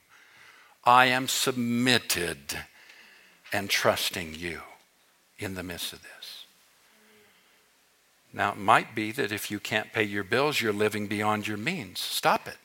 I 0.85 1.07
am 1.07 1.29
submitted 1.29 2.59
and 3.53 3.69
trusting 3.69 4.35
you 4.35 4.61
in 5.39 5.55
the 5.55 5.63
midst 5.63 5.93
of 5.93 6.03
this. 6.03 6.45
Now, 8.33 8.53
it 8.53 8.59
might 8.59 8.95
be 8.95 9.11
that 9.13 9.33
if 9.33 9.51
you 9.51 9.59
can't 9.59 9.93
pay 9.93 10.05
your 10.05 10.23
bills, 10.23 10.61
you're 10.61 10.73
living 10.73 11.09
beyond 11.09 11.49
your 11.49 11.57
means. 11.57 11.99
Stop 11.99 12.47
it. 12.47 12.59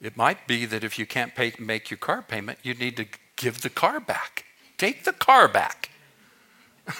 It 0.00 0.16
might 0.16 0.46
be 0.46 0.66
that 0.66 0.84
if 0.84 0.98
you 0.98 1.06
can't 1.06 1.34
pay, 1.34 1.54
make 1.58 1.90
your 1.90 1.96
car 1.96 2.20
payment, 2.20 2.58
you 2.62 2.74
need 2.74 2.96
to 2.98 3.06
give 3.36 3.62
the 3.62 3.70
car 3.70 4.00
back. 4.00 4.44
Take 4.76 5.04
the 5.04 5.12
car 5.12 5.48
back. 5.48 5.88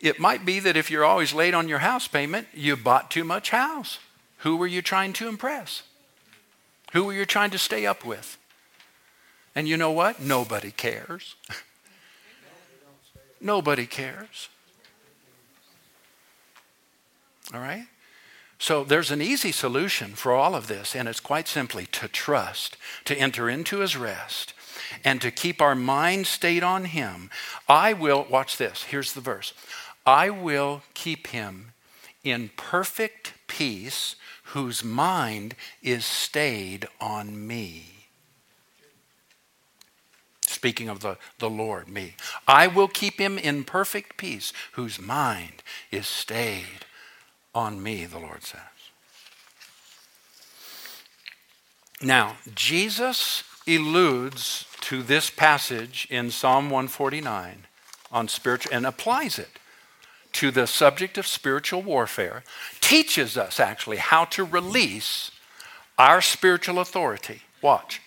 it 0.00 0.20
might 0.20 0.44
be 0.44 0.60
that 0.60 0.76
if 0.76 0.90
you're 0.90 1.04
always 1.04 1.34
late 1.34 1.54
on 1.54 1.68
your 1.68 1.80
house 1.80 2.06
payment, 2.06 2.46
you 2.54 2.76
bought 2.76 3.10
too 3.10 3.24
much 3.24 3.50
house. 3.50 3.98
Who 4.38 4.56
were 4.56 4.66
you 4.66 4.82
trying 4.82 5.12
to 5.14 5.28
impress? 5.28 5.82
Who 6.92 7.04
were 7.04 7.12
you 7.12 7.26
trying 7.26 7.50
to 7.50 7.58
stay 7.58 7.84
up 7.84 8.04
with? 8.04 8.38
And 9.54 9.68
you 9.68 9.76
know 9.76 9.90
what? 9.90 10.20
Nobody 10.20 10.70
cares. 10.70 11.34
Nobody 13.40 13.86
cares. 13.86 14.48
All 17.52 17.60
right? 17.60 17.86
So 18.58 18.84
there's 18.84 19.10
an 19.10 19.22
easy 19.22 19.52
solution 19.52 20.14
for 20.14 20.32
all 20.32 20.54
of 20.54 20.66
this, 20.66 20.94
and 20.94 21.08
it's 21.08 21.20
quite 21.20 21.46
simply 21.46 21.86
to 21.86 22.08
trust, 22.08 22.76
to 23.04 23.16
enter 23.16 23.48
into 23.48 23.78
his 23.78 23.96
rest, 23.96 24.52
and 25.04 25.20
to 25.20 25.30
keep 25.30 25.62
our 25.62 25.74
mind 25.74 26.26
stayed 26.26 26.62
on 26.62 26.86
him. 26.86 27.30
I 27.68 27.92
will, 27.92 28.26
watch 28.28 28.56
this, 28.56 28.84
here's 28.84 29.12
the 29.12 29.20
verse 29.20 29.52
I 30.08 30.30
will 30.30 30.80
keep 30.94 31.26
him 31.26 31.72
in 32.24 32.50
perfect 32.56 33.34
peace 33.46 34.16
whose 34.54 34.82
mind 34.82 35.54
is 35.82 36.06
stayed 36.06 36.88
on 36.98 37.46
me. 37.46 38.06
Speaking 40.40 40.88
of 40.88 41.00
the, 41.00 41.18
the 41.40 41.50
Lord, 41.50 41.88
me. 41.88 42.14
I 42.46 42.68
will 42.68 42.88
keep 42.88 43.20
him 43.20 43.36
in 43.36 43.64
perfect 43.64 44.16
peace 44.16 44.54
whose 44.72 44.98
mind 44.98 45.62
is 45.90 46.06
stayed 46.06 46.86
on 47.54 47.82
me, 47.82 48.06
the 48.06 48.18
Lord 48.18 48.44
says. 48.44 48.62
Now, 52.00 52.38
Jesus 52.54 53.44
alludes 53.66 54.64
to 54.80 55.02
this 55.02 55.28
passage 55.28 56.08
in 56.08 56.30
Psalm 56.30 56.70
149 56.70 57.66
on 58.10 58.28
spiritual 58.28 58.74
and 58.74 58.86
applies 58.86 59.38
it 59.38 59.58
to 60.32 60.50
the 60.50 60.66
subject 60.66 61.18
of 61.18 61.26
spiritual 61.26 61.82
warfare, 61.82 62.44
teaches 62.80 63.36
us 63.36 63.58
actually 63.58 63.96
how 63.96 64.24
to 64.26 64.44
release 64.44 65.30
our 65.98 66.20
spiritual 66.20 66.78
authority. 66.78 67.42
Watch. 67.60 68.00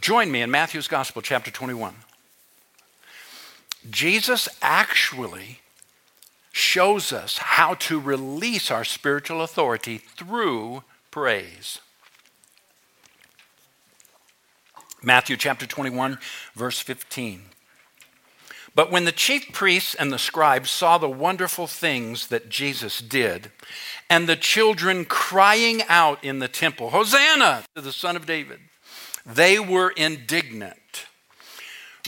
Join 0.00 0.30
me 0.30 0.42
in 0.42 0.50
Matthew's 0.50 0.88
Gospel, 0.88 1.22
chapter 1.22 1.50
21. 1.50 1.94
Jesus 3.90 4.48
actually 4.62 5.60
shows 6.52 7.12
us 7.12 7.38
how 7.38 7.74
to 7.74 8.00
release 8.00 8.70
our 8.70 8.84
spiritual 8.84 9.42
authority 9.42 9.98
through 9.98 10.84
praise. 11.10 11.80
Matthew 15.02 15.36
chapter 15.36 15.66
21, 15.66 16.18
verse 16.54 16.78
15. 16.78 17.42
But 18.74 18.90
when 18.90 19.04
the 19.04 19.12
chief 19.12 19.52
priests 19.52 19.94
and 19.94 20.12
the 20.12 20.18
scribes 20.18 20.70
saw 20.70 20.98
the 20.98 21.08
wonderful 21.08 21.66
things 21.66 22.26
that 22.28 22.48
Jesus 22.48 23.00
did, 23.00 23.52
and 24.10 24.28
the 24.28 24.36
children 24.36 25.04
crying 25.04 25.82
out 25.88 26.22
in 26.24 26.40
the 26.40 26.48
temple, 26.48 26.90
Hosanna 26.90 27.64
to 27.74 27.80
the 27.80 27.92
Son 27.92 28.16
of 28.16 28.26
David, 28.26 28.60
they 29.24 29.58
were 29.58 29.90
indignant 29.90 31.06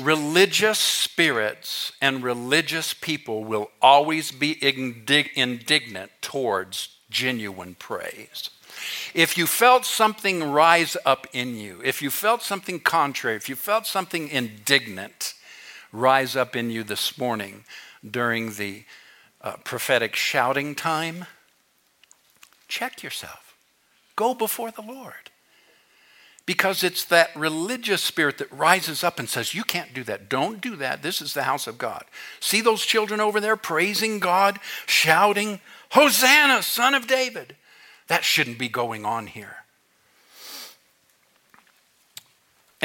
religious 0.00 0.78
spirits 0.78 1.92
and 2.00 2.22
religious 2.22 2.92
people 2.94 3.44
will 3.44 3.70
always 3.80 4.30
be 4.30 4.58
indignant 4.62 6.10
towards 6.20 6.96
genuine 7.10 7.74
praise. 7.74 8.50
If 9.14 9.38
you 9.38 9.46
felt 9.46 9.86
something 9.86 10.42
rise 10.52 10.96
up 11.06 11.26
in 11.32 11.56
you, 11.56 11.80
if 11.82 12.02
you 12.02 12.10
felt 12.10 12.42
something 12.42 12.78
contrary, 12.80 13.36
if 13.36 13.48
you 13.48 13.56
felt 13.56 13.86
something 13.86 14.28
indignant 14.28 15.34
rise 15.92 16.36
up 16.36 16.56
in 16.56 16.70
you 16.70 16.82
this 16.82 17.18
morning 17.18 17.64
during 18.08 18.52
the 18.52 18.84
uh, 19.40 19.56
prophetic 19.64 20.16
shouting 20.16 20.74
time, 20.74 21.26
check 22.68 23.02
yourself. 23.02 23.54
Go 24.16 24.34
before 24.34 24.70
the 24.70 24.82
Lord 24.82 25.30
because 26.46 26.84
it's 26.84 27.04
that 27.06 27.34
religious 27.34 28.02
spirit 28.02 28.38
that 28.38 28.50
rises 28.52 29.02
up 29.02 29.18
and 29.18 29.28
says, 29.28 29.54
You 29.54 29.64
can't 29.64 29.92
do 29.92 30.04
that. 30.04 30.28
Don't 30.28 30.60
do 30.60 30.76
that. 30.76 31.02
This 31.02 31.20
is 31.20 31.34
the 31.34 31.42
house 31.42 31.66
of 31.66 31.76
God. 31.76 32.04
See 32.40 32.60
those 32.60 32.86
children 32.86 33.20
over 33.20 33.40
there 33.40 33.56
praising 33.56 34.20
God, 34.20 34.60
shouting, 34.86 35.60
Hosanna, 35.90 36.62
son 36.62 36.94
of 36.94 37.08
David. 37.08 37.56
That 38.06 38.24
shouldn't 38.24 38.58
be 38.58 38.68
going 38.68 39.04
on 39.04 39.26
here. 39.26 39.64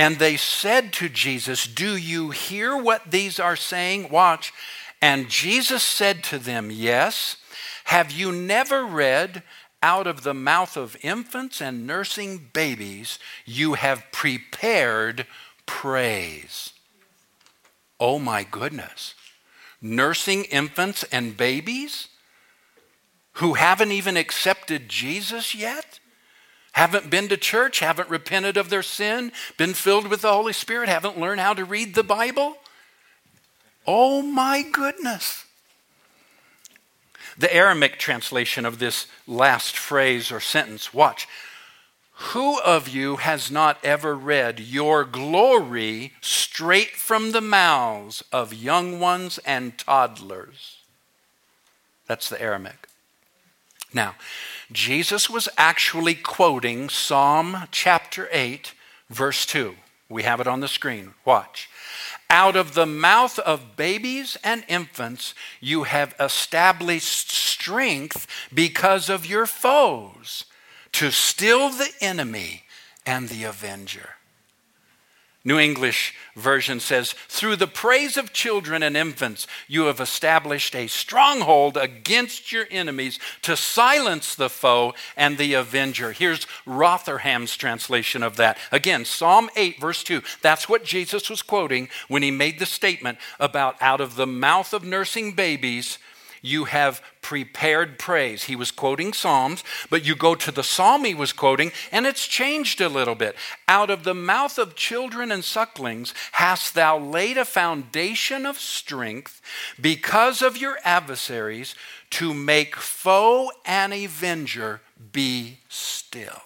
And 0.02 0.18
they 0.18 0.36
said 0.36 0.94
to 0.94 1.10
Jesus, 1.10 1.68
Do 1.68 1.96
you 1.96 2.32
hear 2.32 2.76
what 2.76 3.12
these 3.12 3.40
are 3.40 3.56
saying? 3.56 4.10
Watch. 4.10 4.52
And 5.00 5.30
Jesus 5.30 5.84
said 5.84 6.24
to 6.24 6.40
them, 6.40 6.72
Yes. 6.72 7.38
Have 7.84 8.10
you 8.10 8.32
never 8.32 8.84
read 8.84 9.44
out 9.84 10.08
of 10.08 10.24
the 10.24 10.34
mouth 10.34 10.76
of 10.76 10.98
infants 11.04 11.62
and 11.62 11.86
nursing 11.86 12.50
babies, 12.52 13.20
you 13.46 13.76
have 13.76 14.12
prepared 14.12 15.28
praise. 15.68 16.74
Oh 18.00 18.18
my 18.18 18.44
goodness. 18.44 19.14
Nursing 19.84 20.46
infants 20.46 21.04
and 21.12 21.38
babies 21.38 22.08
who 23.34 23.54
haven't 23.54 23.92
even 23.92 24.18
accepted 24.18 24.90
Jesus 24.90 25.54
yet? 25.54 26.00
Haven't 26.72 27.10
been 27.10 27.28
to 27.28 27.38
church, 27.38 27.80
haven't 27.80 28.10
repented 28.10 28.58
of 28.58 28.70
their 28.70 28.84
sin, 28.84 29.32
been 29.58 29.74
filled 29.74 30.08
with 30.08 30.22
the 30.22 30.32
Holy 30.32 30.54
Spirit, 30.54 30.90
haven't 30.90 31.20
learned 31.20 31.42
how 31.42 31.54
to 31.54 31.66
read 31.66 31.96
the 31.96 32.04
Bible? 32.04 32.58
Oh 33.86 34.22
my 34.22 34.62
goodness. 34.62 35.46
The 37.38 37.54
Aramaic 37.54 37.98
translation 37.98 38.66
of 38.66 38.80
this 38.80 39.08
last 39.28 39.78
phrase 39.78 40.32
or 40.32 40.40
sentence, 40.40 40.94
watch. 40.94 41.28
Who 42.12 42.60
of 42.60 42.88
you 42.88 43.16
has 43.18 43.50
not 43.50 43.84
ever 43.84 44.16
read 44.16 44.60
your 44.60 45.04
glory 45.04 46.14
straight 46.22 46.92
from 46.92 47.32
the 47.32 47.42
mouths 47.42 48.24
of 48.32 48.54
young 48.54 49.00
ones 49.00 49.40
and 49.40 49.78
toddlers? 49.78 50.78
That's 52.06 52.30
the 52.30 52.40
Aramaic. 52.42 52.88
Now, 53.94 54.16
Jesus 54.72 55.30
was 55.30 55.50
actually 55.58 56.16
quoting 56.16 56.88
Psalm 56.88 57.68
chapter 57.72 58.30
8, 58.32 58.74
verse 59.10 59.46
2. 59.46 59.76
We 60.08 60.24
have 60.24 60.40
it 60.40 60.48
on 60.48 60.62
the 60.62 60.68
screen. 60.68 61.14
Watch. 61.26 61.70
Out 62.30 62.56
of 62.56 62.74
the 62.74 62.86
mouth 62.86 63.38
of 63.40 63.76
babies 63.76 64.38
and 64.44 64.64
infants, 64.70 65.34
you 65.60 65.84
have 65.84 66.16
established 66.20 67.32
strength 67.32 68.28
because 68.54 69.10
of 69.10 69.26
your 69.26 69.46
foes 69.46 70.46
to 70.94 71.12
still 71.12 71.70
the 71.70 71.90
enemy 72.00 72.64
and 73.06 73.28
the 73.28 73.44
avenger. 73.44 74.12
New 75.44 75.58
English 75.58 76.14
Version 76.36 76.80
says, 76.80 77.14
Through 77.28 77.56
the 77.56 77.68
praise 77.68 78.16
of 78.16 78.32
children 78.32 78.84
and 78.84 78.96
infants, 78.96 79.48
you 79.68 79.84
have 79.84 80.00
established 80.00 80.76
a 80.76 80.88
stronghold 80.88 81.78
against 81.78 82.52
your 82.52 82.68
enemies 82.70 83.20
to 83.42 83.58
silence 83.58 84.36
the 84.36 84.50
foe 84.50 84.94
and 85.18 85.38
the 85.38 85.56
avenger. 85.56 86.12
Here's 86.12 86.46
Rotherham's 86.66 87.58
translation 87.58 88.22
of 88.22 88.38
that. 88.38 88.58
Again, 88.72 89.04
Psalm 89.04 89.50
8, 89.56 89.82
verse 89.82 90.04
2. 90.04 90.22
That's 90.42 90.70
what 90.70 90.86
Jesus 90.86 91.30
was 91.30 91.42
quoting 91.42 91.90
when 92.08 92.22
he 92.22 92.32
made 92.32 92.60
the 92.60 92.66
statement 92.68 93.18
about 93.40 93.82
out 93.82 94.00
of 94.00 94.16
the 94.16 94.28
mouth 94.28 94.74
of 94.74 94.84
nursing 94.84 95.34
babies, 95.34 95.98
you 96.42 96.66
have 96.66 97.02
prepared 97.22 98.00
praise. 98.00 98.46
He 98.46 98.56
was 98.56 98.72
quoting 98.72 99.14
Psalms, 99.14 99.64
but 99.90 100.06
you 100.06 100.16
go 100.16 100.36
to 100.36 100.52
the 100.52 100.64
psalm 100.64 101.06
he 101.06 101.14
was 101.14 101.34
quoting, 101.34 101.72
and 101.92 102.06
it's 102.06 102.28
changed 102.28 102.82
a 102.82 102.90
little 102.90 103.16
bit. 103.16 103.36
Out 103.68 103.90
of 103.90 104.04
the 104.04 104.16
mouth 104.16 104.58
of 104.58 104.76
children 104.76 105.32
and 105.32 105.44
sucklings 105.44 106.14
hast 106.34 106.74
thou 106.74 106.98
laid 106.98 107.38
a 107.38 107.46
foundation 107.46 108.46
of 108.46 108.60
strength 108.60 109.42
because 109.80 110.42
of 110.42 110.58
your 110.58 110.80
adversaries 110.84 111.76
to 112.12 112.34
make 112.34 112.76
foe 112.76 113.52
and 113.66 113.94
avenger 113.94 114.82
be 115.12 115.60
still. 115.70 116.42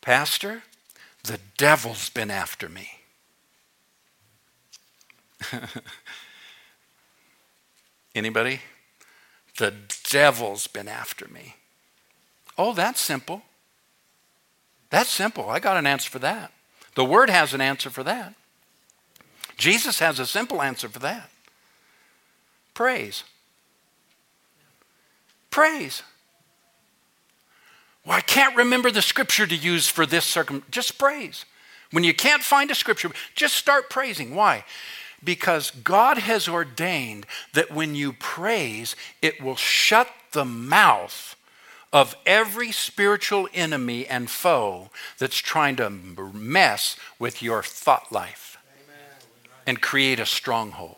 Pastor, 0.00 0.62
the 1.24 1.38
devil's 1.56 2.08
been 2.08 2.30
after 2.30 2.68
me. 2.68 2.99
Anybody? 8.14 8.60
The 9.58 9.74
devil's 10.08 10.66
been 10.66 10.88
after 10.88 11.28
me. 11.28 11.56
Oh, 12.56 12.72
that's 12.72 13.00
simple. 13.00 13.42
That's 14.90 15.10
simple. 15.10 15.48
I 15.48 15.60
got 15.60 15.76
an 15.76 15.86
answer 15.86 16.10
for 16.10 16.18
that. 16.18 16.52
The 16.94 17.04
Word 17.04 17.30
has 17.30 17.54
an 17.54 17.60
answer 17.60 17.90
for 17.90 18.02
that. 18.02 18.34
Jesus 19.56 19.98
has 19.98 20.18
a 20.18 20.26
simple 20.26 20.62
answer 20.62 20.88
for 20.88 20.98
that 21.00 21.30
praise. 22.80 23.24
Praise. 25.50 26.02
Well, 28.06 28.16
I 28.16 28.22
can't 28.22 28.56
remember 28.56 28.90
the 28.90 29.02
scripture 29.02 29.46
to 29.46 29.54
use 29.54 29.86
for 29.86 30.06
this 30.06 30.24
circum. 30.24 30.62
Just 30.70 30.96
praise. 30.98 31.44
When 31.90 32.04
you 32.04 32.14
can't 32.14 32.42
find 32.42 32.70
a 32.70 32.74
scripture, 32.74 33.10
just 33.34 33.54
start 33.54 33.90
praising. 33.90 34.34
Why? 34.34 34.64
Because 35.22 35.70
God 35.70 36.18
has 36.18 36.48
ordained 36.48 37.26
that 37.52 37.70
when 37.70 37.94
you 37.94 38.12
praise, 38.12 38.96
it 39.20 39.42
will 39.42 39.56
shut 39.56 40.08
the 40.32 40.44
mouth 40.44 41.36
of 41.92 42.14
every 42.24 42.72
spiritual 42.72 43.48
enemy 43.52 44.06
and 44.06 44.30
foe 44.30 44.90
that's 45.18 45.36
trying 45.36 45.76
to 45.76 45.90
mess 45.90 46.96
with 47.18 47.42
your 47.42 47.62
thought 47.62 48.10
life 48.12 48.58
and 49.66 49.80
create 49.80 50.20
a 50.20 50.26
stronghold. 50.26 50.96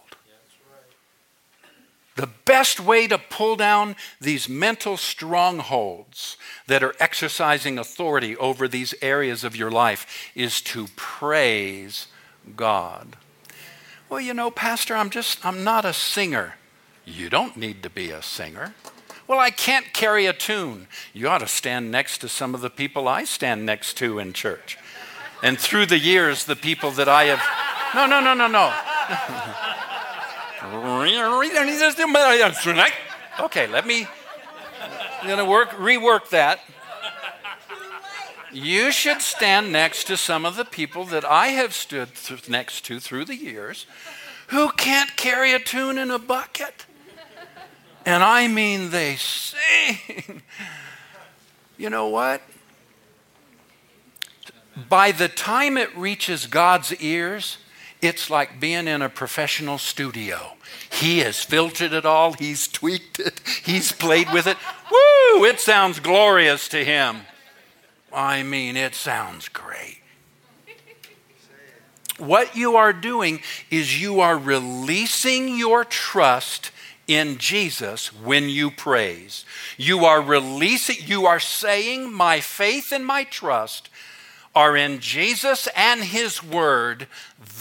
The 2.15 2.29
best 2.45 2.79
way 2.79 3.07
to 3.07 3.17
pull 3.17 3.57
down 3.57 3.97
these 4.21 4.47
mental 4.47 4.99
strongholds 4.99 6.37
that 6.67 6.83
are 6.83 6.95
exercising 7.01 7.79
authority 7.79 8.37
over 8.37 8.69
these 8.69 8.95
areas 9.01 9.45
of 9.45 9.57
your 9.57 9.71
life 9.71 10.31
is 10.35 10.61
to 10.63 10.89
praise 10.95 12.09
God. 12.55 13.17
Well, 14.12 14.20
you 14.20 14.35
know, 14.35 14.51
Pastor, 14.51 14.94
I'm 14.94 15.09
just, 15.09 15.42
I'm 15.42 15.64
not 15.64 15.87
a 15.87 15.94
singer. 15.94 16.57
You 17.07 17.31
don't 17.31 17.57
need 17.57 17.83
to 17.83 17.88
be 17.88 18.11
a 18.11 18.20
singer. 18.20 18.75
Well, 19.27 19.38
I 19.38 19.48
can't 19.48 19.94
carry 19.94 20.27
a 20.27 20.35
tune. 20.35 20.87
You 21.14 21.31
ought 21.31 21.38
to 21.38 21.48
stand 21.48 21.90
next 21.90 22.18
to 22.18 22.29
some 22.29 22.55
of 22.55 22.61
the 22.61 22.68
people 22.68 23.09
I 23.09 23.25
stand 23.25 23.64
next 23.64 23.96
to 23.96 24.18
in 24.18 24.35
church. 24.35 24.77
And 25.42 25.59
through 25.59 25.87
the 25.87 25.98
years, 25.98 26.44
the 26.44 26.57
people 26.57 26.90
that 26.90 27.09
I 27.09 27.25
have. 27.25 27.40
No, 27.94 28.07
no, 28.07 28.20
no, 28.20 28.35
no, 28.35 28.48
no. 28.48 28.66
okay, 33.46 33.66
let 33.66 33.87
me. 33.87 34.07
I'm 35.22 35.27
going 35.27 35.38
to 35.38 35.46
work, 35.46 35.70
rework 35.70 36.29
that. 36.29 36.61
You 38.53 38.93
should 38.93 39.23
stand 39.23 39.73
next 39.73 40.05
to 40.05 40.17
some 40.17 40.45
of 40.45 40.57
the 40.57 40.65
people 40.65 41.05
that 41.07 41.25
I 41.25 41.49
have 41.49 41.73
stood 41.73 42.15
th- 42.15 42.49
next 42.49 42.85
to 42.87 43.01
through 43.01 43.25
the 43.25 43.37
years 43.37 43.87
who 44.49 44.71
can't 44.73 45.17
carry 45.17 45.53
a 45.53 45.59
tune 45.59 45.97
in 45.97 46.11
a 46.11 46.19
bucket. 46.19 46.85
And 48.05 48.23
I 48.23 48.49
mean, 48.49 48.91
they 48.91 49.17
sing. 49.17 50.43
You 51.79 51.88
know 51.88 52.09
what? 52.09 52.43
By 54.88 55.12
the 55.12 55.29
time 55.29 55.77
it 55.77 55.97
reaches 55.97 56.47
God's 56.47 56.95
ears, 57.03 57.59
it's 58.01 58.31
like 58.31 58.61
being 58.61 58.88
in 58.88 59.01
a 59.03 59.09
professional 59.09 59.79
studio. 59.79 60.53
He 60.91 61.19
has 61.21 61.43
filtered 61.43 61.93
it 61.93 62.05
all, 62.05 62.35
he's 62.35 62.69
tweaked 62.69 63.19
it, 63.19 63.41
he's 63.65 63.93
played 63.93 64.31
with 64.31 64.47
it. 64.47 64.57
Woo! 64.91 65.45
It 65.45 65.61
sounds 65.61 66.01
glorious 66.01 66.69
to 66.69 66.85
him. 66.85 67.23
I 68.12 68.42
mean, 68.42 68.77
it 68.77 68.94
sounds 68.94 69.48
great. 69.48 69.98
What 72.18 72.55
you 72.55 72.77
are 72.77 72.92
doing 72.92 73.40
is 73.70 74.01
you 74.01 74.20
are 74.20 74.38
releasing 74.38 75.57
your 75.57 75.85
trust 75.85 76.70
in 77.09 77.38
Jesus 77.38 78.12
when 78.12 78.48
you 78.48 78.70
praise. 78.70 79.44
You 79.77 80.05
are 80.05 80.22
releasing, 80.22 80.96
you 81.01 81.27
are 81.27 81.40
saying, 81.40 82.12
My 82.12 82.40
faith 82.40 82.92
and 82.92 83.05
my 83.05 83.25
trust 83.25 83.88
are 84.55 84.77
in 84.77 85.01
Jesus 85.01 85.68
and 85.75 86.05
His 86.05 86.42
Word. 86.42 87.09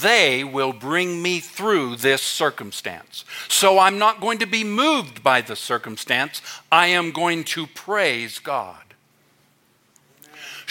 They 0.02 0.44
will 0.44 0.74
bring 0.74 1.22
me 1.22 1.40
through 1.40 1.96
this 1.98 2.22
circumstance. 2.22 3.24
So 3.48 3.80
I'm 3.80 3.98
not 3.98 4.22
going 4.22 4.40
to 4.40 4.46
be 4.46 4.64
moved 4.64 5.24
by 5.24 5.42
the 5.42 5.56
circumstance, 5.56 6.42
I 6.72 6.88
am 6.88 7.12
going 7.12 7.46
to 7.46 7.68
praise 7.68 8.40
God. 8.40 8.91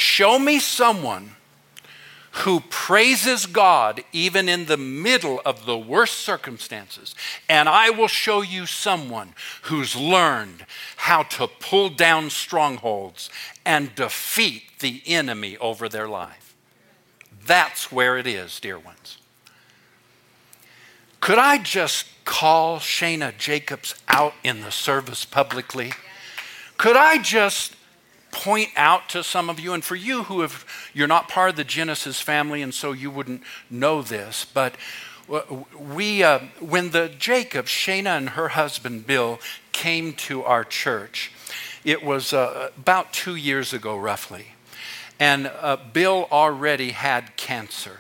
Show 0.01 0.39
me 0.39 0.61
someone 0.61 1.33
who 2.31 2.61
praises 2.71 3.45
God 3.45 4.03
even 4.15 4.49
in 4.49 4.65
the 4.65 4.79
middle 4.79 5.43
of 5.45 5.67
the 5.67 5.77
worst 5.77 6.21
circumstances. 6.21 7.15
And 7.51 7.69
I 7.69 7.91
will 7.91 8.09
show 8.09 8.41
you 8.41 8.65
someone 8.65 9.35
who's 9.65 9.95
learned 9.95 10.65
how 10.97 11.25
to 11.25 11.47
pull 11.47 11.91
down 11.91 12.31
strongholds 12.31 13.29
and 13.67 13.95
defeat 13.95 14.63
the 14.79 15.03
enemy 15.05 15.59
over 15.59 15.87
their 15.87 16.09
life. 16.09 16.57
That's 17.45 17.93
where 17.93 18.17
it 18.17 18.27
is, 18.27 18.59
dear 18.59 18.79
ones. 18.79 19.19
Could 21.21 21.39
I 21.39 21.59
just 21.59 22.07
call 22.25 22.79
Shana 22.79 23.37
Jacobs 23.37 23.95
out 24.09 24.33
in 24.43 24.63
the 24.63 24.73
service 24.73 25.27
publicly? 25.27 25.93
Could 26.79 26.97
I 26.97 27.19
just 27.19 27.77
point 28.31 28.71
out 28.77 29.09
to 29.11 29.23
some 29.23 29.51
of 29.51 29.59
you, 29.59 29.73
and 29.73 29.85
for 29.85 29.97
you 29.97 30.25
who 30.25 30.41
have, 30.41 30.65
you're 30.95 31.09
not 31.09 31.29
part 31.29 31.51
of 31.51 31.57
the 31.57 31.65
Genesis 31.65 32.21
family, 32.21 32.63
and 32.63 32.73
so 32.73 32.93
you 32.93 33.11
wouldn't 33.11 33.43
know 33.69 34.03
this, 34.03 34.45
but 34.45 34.75
we, 35.79 36.23
uh, 36.23 36.41
when 36.59 36.91
the 36.91 37.09
Jacob, 37.09 37.67
Shana 37.67 38.17
and 38.17 38.31
her 38.31 38.49
husband 38.49 39.07
Bill 39.07 39.39
came 39.73 40.13
to 40.15 40.43
our 40.43 40.65
church, 40.65 41.33
it 41.85 42.03
was 42.05 42.33
uh, 42.33 42.71
about 42.77 43.13
two 43.13 43.37
years 43.37 43.73
ago, 43.73 43.97
roughly, 43.97 44.49
and 45.19 45.47
uh, 45.47 45.77
Bill 45.93 46.27
already 46.31 46.91
had 46.91 47.37
cancer. 47.37 48.00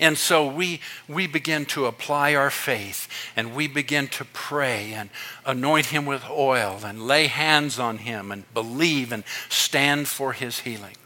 And 0.00 0.16
so 0.16 0.46
we, 0.46 0.80
we 1.06 1.26
begin 1.26 1.66
to 1.66 1.84
apply 1.84 2.34
our 2.34 2.48
faith 2.48 3.06
and 3.36 3.54
we 3.54 3.68
begin 3.68 4.08
to 4.08 4.24
pray 4.24 4.94
and 4.94 5.10
anoint 5.44 5.86
him 5.86 6.06
with 6.06 6.24
oil 6.30 6.80
and 6.82 7.06
lay 7.06 7.26
hands 7.26 7.78
on 7.78 7.98
him 7.98 8.32
and 8.32 8.52
believe 8.54 9.12
and 9.12 9.24
stand 9.50 10.08
for 10.08 10.32
his 10.32 10.60
healing. 10.60 10.96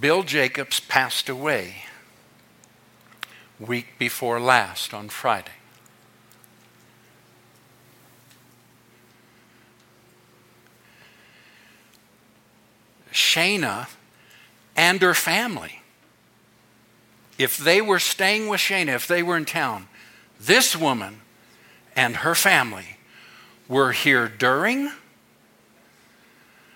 Bill 0.00 0.22
Jacobs 0.22 0.78
passed 0.78 1.28
away 1.28 1.82
week 3.58 3.98
before 3.98 4.38
last 4.38 4.94
on 4.94 5.08
Friday. 5.08 5.50
Shana 13.12 13.88
and 14.76 15.02
her 15.02 15.14
family 15.14 15.82
if 17.38 17.56
they 17.56 17.80
were 17.80 18.00
staying 18.00 18.48
with 18.48 18.60
Shana, 18.60 18.94
if 18.94 19.06
they 19.06 19.22
were 19.22 19.36
in 19.36 19.44
town, 19.44 19.88
this 20.40 20.76
woman 20.76 21.20
and 21.94 22.16
her 22.16 22.34
family 22.34 22.98
were 23.68 23.92
here 23.92 24.28
during, 24.28 24.90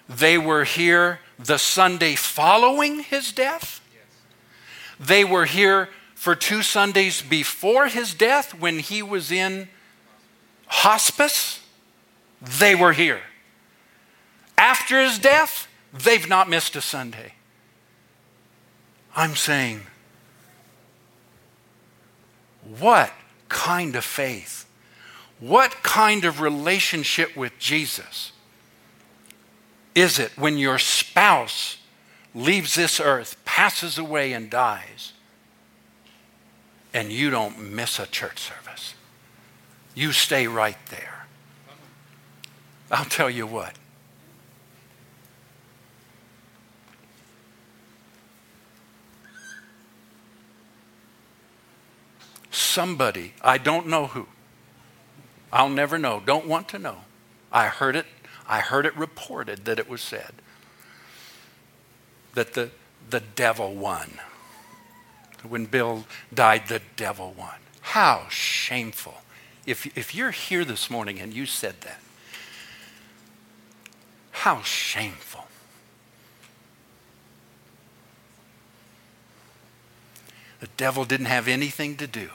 they 0.09 0.38
were 0.38 0.64
here 0.64 1.20
the 1.38 1.59
Sunday 1.59 2.14
following 2.14 3.01
his 3.01 3.33
death, 3.33 3.81
they 5.01 5.25
were 5.25 5.46
here 5.46 5.88
for 6.14 6.37
two 6.37 6.62
Sundays 6.62 7.20
before 7.20 7.88
his 7.88 8.14
death 8.14 8.55
when 8.55 8.79
he 8.79 9.03
was 9.03 9.33
in 9.33 9.68
hospice. 10.66 11.61
They 12.40 12.77
were 12.77 12.92
here. 12.92 13.22
After 14.57 15.03
his 15.03 15.18
death, 15.18 15.66
they've 15.92 16.29
not 16.29 16.48
missed 16.48 16.77
a 16.77 16.81
Sunday. 16.81 17.35
I'm 19.17 19.35
saying, 19.35 19.83
what 22.79 23.13
kind 23.48 23.96
of 23.96 24.04
faith? 24.04 24.67
What 25.40 25.83
kind 25.83 26.25
of 26.25 26.40
relationship 26.40 27.37
with 27.37 27.58
Jesus 27.58 28.33
is 29.94 30.19
it 30.19 30.31
when 30.38 30.56
your 30.56 30.79
spouse 30.79 31.79
leaves 32.35 32.75
this 32.75 32.98
earth, 33.00 33.37
passes 33.44 33.98
away, 33.98 34.33
and 34.33 34.48
dies, 34.48 35.13
and 36.94 37.13
you 37.13 37.29
don't 37.31 37.60
miss 37.60 37.98
a 37.98 38.06
church 38.06 38.38
service? 38.38 38.94
You 39.94 40.13
stay 40.13 40.46
right 40.46 40.79
there. 40.90 41.27
I'll 42.90 43.04
tell 43.04 43.29
you 43.29 43.46
what. 43.46 43.75
Somebody, 52.53 53.33
I 53.42 53.59
don't 53.59 53.87
know 53.87 54.07
who. 54.07 54.29
I'll 55.53 55.69
never 55.69 55.98
know, 55.98 56.23
don't 56.25 56.46
want 56.46 56.69
to 56.69 56.79
know. 56.79 56.98
I 57.50 57.67
heard 57.67 57.96
it, 57.96 58.07
I 58.48 58.61
heard 58.61 58.87
it 58.87 58.96
reported 58.96 59.65
that 59.65 59.79
it 59.79 59.88
was 59.88 60.00
said 60.00 60.33
that 62.35 62.55
the, 62.55 62.71
the 63.11 63.21
devil 63.21 63.75
won. 63.75 64.13
When 65.46 65.67
Bill 65.67 66.07
died, 66.33 66.69
the 66.69 66.81
devil 66.96 67.35
won. 67.37 67.57
How 67.81 68.27
shameful. 68.31 69.17
If, 69.67 69.96
if 69.98 70.15
you're 70.15 70.31
here 70.31 70.65
this 70.65 70.88
morning 70.88 71.21
and 71.21 71.35
you 71.35 71.46
said 71.46 71.81
that, 71.83 72.00
how 74.31 74.63
shameful. 74.63 75.46
The 80.61 80.69
devil 80.77 81.05
didn't 81.05 81.27
have 81.27 81.48
anything 81.48 81.96
to 81.96 82.07
do 82.07 82.31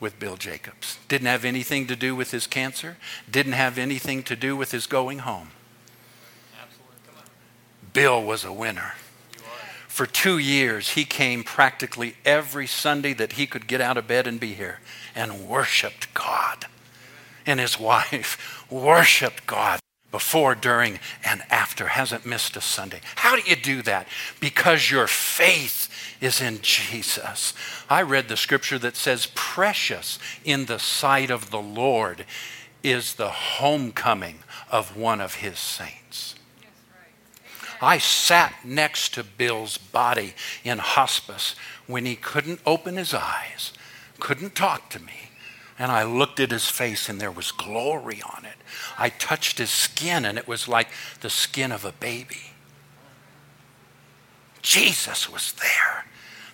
with 0.00 0.18
Bill 0.18 0.36
Jacobs. 0.36 0.98
Didn't 1.08 1.26
have 1.26 1.44
anything 1.44 1.86
to 1.86 1.96
do 1.96 2.14
with 2.14 2.30
his 2.30 2.46
cancer. 2.46 2.96
Didn't 3.30 3.52
have 3.52 3.78
anything 3.78 4.22
to 4.24 4.36
do 4.36 4.56
with 4.56 4.72
his 4.72 4.86
going 4.86 5.20
home. 5.20 5.50
Bill 7.92 8.22
was 8.22 8.44
a 8.44 8.52
winner. 8.52 8.94
For 9.88 10.04
two 10.04 10.36
years, 10.36 10.90
he 10.90 11.04
came 11.06 11.42
practically 11.42 12.16
every 12.24 12.66
Sunday 12.66 13.14
that 13.14 13.32
he 13.32 13.46
could 13.46 13.66
get 13.66 13.80
out 13.80 13.96
of 13.96 14.06
bed 14.06 14.26
and 14.26 14.38
be 14.38 14.52
here 14.52 14.80
and 15.14 15.48
worshiped 15.48 16.12
God. 16.12 16.66
And 17.46 17.58
his 17.58 17.80
wife 17.80 18.66
worshiped 18.70 19.46
God 19.46 19.80
before, 20.16 20.54
during, 20.54 20.98
and 21.26 21.42
after. 21.50 21.88
Hasn't 21.88 22.24
missed 22.24 22.56
a 22.56 22.62
Sunday. 22.62 23.00
How 23.16 23.36
do 23.36 23.42
you 23.46 23.54
do 23.54 23.82
that? 23.82 24.08
Because 24.40 24.90
your 24.90 25.06
faith 25.06 25.90
is 26.22 26.40
in 26.40 26.62
Jesus. 26.62 27.52
I 27.90 28.00
read 28.00 28.28
the 28.28 28.36
scripture 28.38 28.78
that 28.78 28.96
says, 28.96 29.28
Precious 29.34 30.18
in 30.42 30.64
the 30.64 30.78
sight 30.78 31.30
of 31.30 31.50
the 31.50 31.60
Lord 31.60 32.24
is 32.82 33.16
the 33.16 33.28
homecoming 33.28 34.38
of 34.70 34.96
one 34.96 35.20
of 35.20 35.34
his 35.34 35.58
saints. 35.58 36.34
I 37.82 37.98
sat 37.98 38.64
next 38.64 39.12
to 39.16 39.22
Bill's 39.22 39.76
body 39.76 40.32
in 40.64 40.78
hospice 40.78 41.56
when 41.86 42.06
he 42.06 42.16
couldn't 42.16 42.60
open 42.64 42.96
his 42.96 43.12
eyes, 43.12 43.74
couldn't 44.18 44.54
talk 44.54 44.88
to 44.88 44.98
me. 44.98 45.25
And 45.78 45.92
I 45.92 46.04
looked 46.04 46.40
at 46.40 46.50
his 46.50 46.68
face 46.68 47.08
and 47.08 47.20
there 47.20 47.30
was 47.30 47.52
glory 47.52 48.22
on 48.22 48.44
it. 48.44 48.56
I 48.98 49.10
touched 49.10 49.58
his 49.58 49.70
skin 49.70 50.24
and 50.24 50.38
it 50.38 50.48
was 50.48 50.68
like 50.68 50.88
the 51.20 51.30
skin 51.30 51.70
of 51.70 51.84
a 51.84 51.92
baby. 51.92 52.52
Jesus 54.62 55.30
was 55.30 55.52
there. 55.52 56.06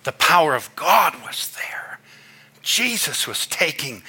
The 0.03 0.11
power 0.11 0.55
of 0.55 0.75
God 0.75 1.15
was 1.25 1.55
there. 1.55 1.99
Jesus 2.61 3.27
was 3.27 3.47
taking 3.47 4.03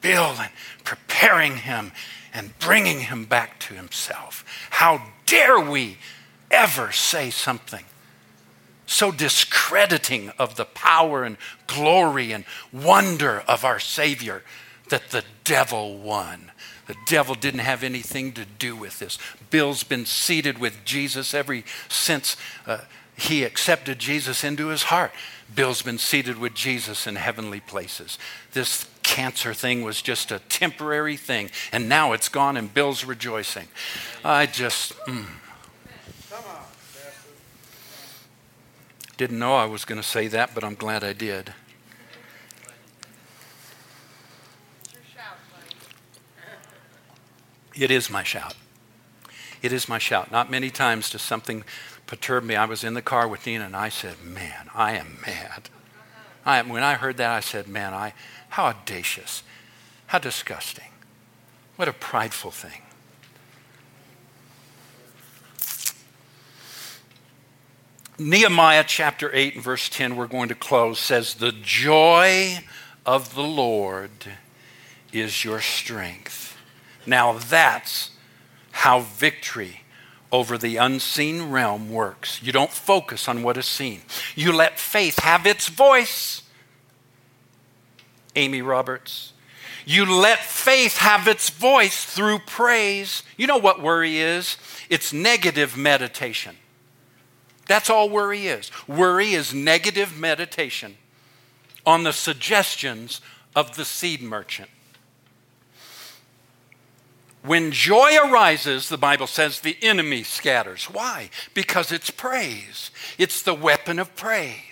Bill 0.00 0.34
and 0.38 0.50
preparing 0.84 1.56
him 1.56 1.92
and 2.32 2.56
bringing 2.58 3.00
him 3.00 3.24
back 3.24 3.58
to 3.60 3.74
himself. 3.74 4.44
How 4.70 5.02
dare 5.26 5.58
we 5.58 5.98
ever 6.50 6.92
say 6.92 7.30
something 7.30 7.84
so 8.88 9.12
discrediting 9.12 10.30
of 10.38 10.56
the 10.56 10.64
power 10.64 11.22
and 11.22 11.36
glory 11.66 12.32
and 12.32 12.44
wonder 12.72 13.40
of 13.46 13.64
our 13.64 13.78
Savior 13.78 14.42
that 14.88 15.10
the 15.10 15.24
devil 15.44 15.98
won. 15.98 16.50
The 16.86 16.96
devil 17.06 17.34
didn't 17.34 17.60
have 17.60 17.84
anything 17.84 18.32
to 18.32 18.46
do 18.46 18.74
with 18.74 18.98
this. 18.98 19.18
Bill's 19.50 19.84
been 19.84 20.06
seated 20.06 20.58
with 20.58 20.84
Jesus 20.86 21.34
ever 21.34 21.62
since 21.88 22.36
uh, 22.66 22.78
he 23.14 23.44
accepted 23.44 23.98
Jesus 23.98 24.42
into 24.42 24.68
his 24.68 24.84
heart. 24.84 25.12
Bill's 25.54 25.82
been 25.82 25.98
seated 25.98 26.38
with 26.38 26.54
Jesus 26.54 27.06
in 27.06 27.16
heavenly 27.16 27.60
places. 27.60 28.18
This 28.52 28.86
cancer 29.02 29.52
thing 29.52 29.82
was 29.82 30.00
just 30.00 30.30
a 30.30 30.38
temporary 30.38 31.16
thing, 31.16 31.50
and 31.72 31.90
now 31.90 32.12
it's 32.12 32.30
gone, 32.30 32.56
and 32.56 32.72
Bill's 32.72 33.04
rejoicing. 33.04 33.68
I 34.24 34.46
just. 34.46 34.96
Mm. 35.00 35.26
Didn't 39.18 39.40
know 39.40 39.56
I 39.56 39.66
was 39.66 39.84
going 39.84 40.00
to 40.00 40.06
say 40.06 40.28
that, 40.28 40.54
but 40.54 40.62
I'm 40.62 40.76
glad 40.76 41.02
I 41.02 41.12
did. 41.12 41.52
It 47.74 47.90
is 47.90 48.08
my 48.08 48.22
shout. 48.22 48.54
It 49.60 49.72
is 49.72 49.88
my 49.88 49.98
shout. 49.98 50.30
Not 50.30 50.52
many 50.52 50.70
times 50.70 51.10
does 51.10 51.22
something 51.22 51.64
perturb 52.06 52.44
me. 52.44 52.54
I 52.54 52.64
was 52.64 52.84
in 52.84 52.94
the 52.94 53.02
car 53.02 53.26
with 53.26 53.44
Nina 53.44 53.64
and 53.64 53.76
I 53.76 53.88
said, 53.88 54.22
Man, 54.22 54.70
I 54.72 54.92
am 54.92 55.18
mad. 55.26 55.68
I, 56.46 56.62
when 56.62 56.84
I 56.84 56.94
heard 56.94 57.16
that, 57.16 57.30
I 57.30 57.40
said, 57.40 57.66
Man, 57.66 57.92
I, 57.92 58.14
how 58.50 58.66
audacious. 58.66 59.42
How 60.06 60.18
disgusting. 60.18 60.90
What 61.74 61.88
a 61.88 61.92
prideful 61.92 62.52
thing. 62.52 62.82
Nehemiah 68.20 68.84
chapter 68.84 69.30
8 69.32 69.54
and 69.54 69.62
verse 69.62 69.88
10, 69.88 70.16
we're 70.16 70.26
going 70.26 70.48
to 70.48 70.56
close, 70.56 70.98
says, 70.98 71.34
The 71.34 71.52
joy 71.52 72.58
of 73.06 73.36
the 73.36 73.44
Lord 73.44 74.10
is 75.12 75.44
your 75.44 75.60
strength. 75.60 76.56
Now 77.06 77.34
that's 77.34 78.10
how 78.72 79.00
victory 79.00 79.82
over 80.32 80.58
the 80.58 80.76
unseen 80.76 81.50
realm 81.50 81.90
works. 81.90 82.42
You 82.42 82.50
don't 82.50 82.72
focus 82.72 83.28
on 83.28 83.44
what 83.44 83.56
is 83.56 83.66
seen, 83.66 84.02
you 84.34 84.52
let 84.52 84.80
faith 84.80 85.20
have 85.20 85.46
its 85.46 85.68
voice. 85.68 86.42
Amy 88.34 88.62
Roberts. 88.62 89.32
You 89.84 90.04
let 90.04 90.40
faith 90.40 90.98
have 90.98 91.26
its 91.26 91.48
voice 91.50 92.04
through 92.04 92.40
praise. 92.40 93.22
You 93.36 93.46
know 93.46 93.56
what 93.56 93.82
worry 93.82 94.18
is? 94.18 94.58
It's 94.90 95.12
negative 95.12 95.76
meditation. 95.76 96.56
That's 97.68 97.88
all 97.90 98.10
worry 98.10 98.48
is. 98.48 98.72
Worry 98.88 99.34
is 99.34 99.54
negative 99.54 100.18
meditation 100.18 100.96
on 101.86 102.02
the 102.02 102.12
suggestions 102.12 103.20
of 103.54 103.76
the 103.76 103.84
seed 103.84 104.20
merchant. 104.20 104.70
When 107.42 107.70
joy 107.70 108.16
arises, 108.16 108.88
the 108.88 108.98
Bible 108.98 109.26
says 109.26 109.60
the 109.60 109.76
enemy 109.80 110.22
scatters. 110.22 110.86
Why? 110.86 111.30
Because 111.54 111.92
it's 111.92 112.10
praise, 112.10 112.90
it's 113.16 113.42
the 113.42 113.54
weapon 113.54 113.98
of 113.98 114.16
praise. 114.16 114.67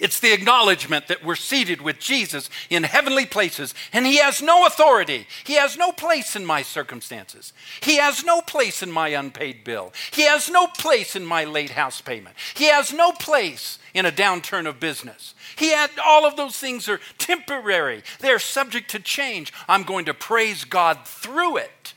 It's 0.00 0.20
the 0.20 0.32
acknowledgement 0.32 1.08
that 1.08 1.24
we're 1.24 1.36
seated 1.36 1.80
with 1.80 1.98
Jesus 1.98 2.50
in 2.70 2.82
heavenly 2.82 3.26
places 3.26 3.74
and 3.92 4.06
He 4.06 4.18
has 4.18 4.42
no 4.42 4.66
authority. 4.66 5.26
He 5.44 5.54
has 5.54 5.76
no 5.76 5.92
place 5.92 6.36
in 6.36 6.44
my 6.44 6.62
circumstances. 6.62 7.52
He 7.80 7.96
has 7.96 8.24
no 8.24 8.40
place 8.40 8.82
in 8.82 8.90
my 8.90 9.08
unpaid 9.08 9.64
bill. 9.64 9.92
He 10.12 10.22
has 10.22 10.50
no 10.50 10.66
place 10.66 11.16
in 11.16 11.24
my 11.24 11.44
late 11.44 11.70
house 11.70 12.00
payment. 12.00 12.36
He 12.54 12.66
has 12.66 12.92
no 12.92 13.12
place 13.12 13.78
in 13.94 14.06
a 14.06 14.12
downturn 14.12 14.66
of 14.66 14.80
business. 14.80 15.34
He 15.56 15.70
had 15.70 15.90
all 16.04 16.26
of 16.26 16.36
those 16.36 16.56
things 16.56 16.88
are 16.88 17.00
temporary. 17.18 18.02
They're 18.20 18.38
subject 18.38 18.90
to 18.90 18.98
change. 18.98 19.52
I'm 19.68 19.84
going 19.84 20.06
to 20.06 20.14
praise 20.14 20.64
God 20.64 21.06
through 21.06 21.58
it 21.58 21.94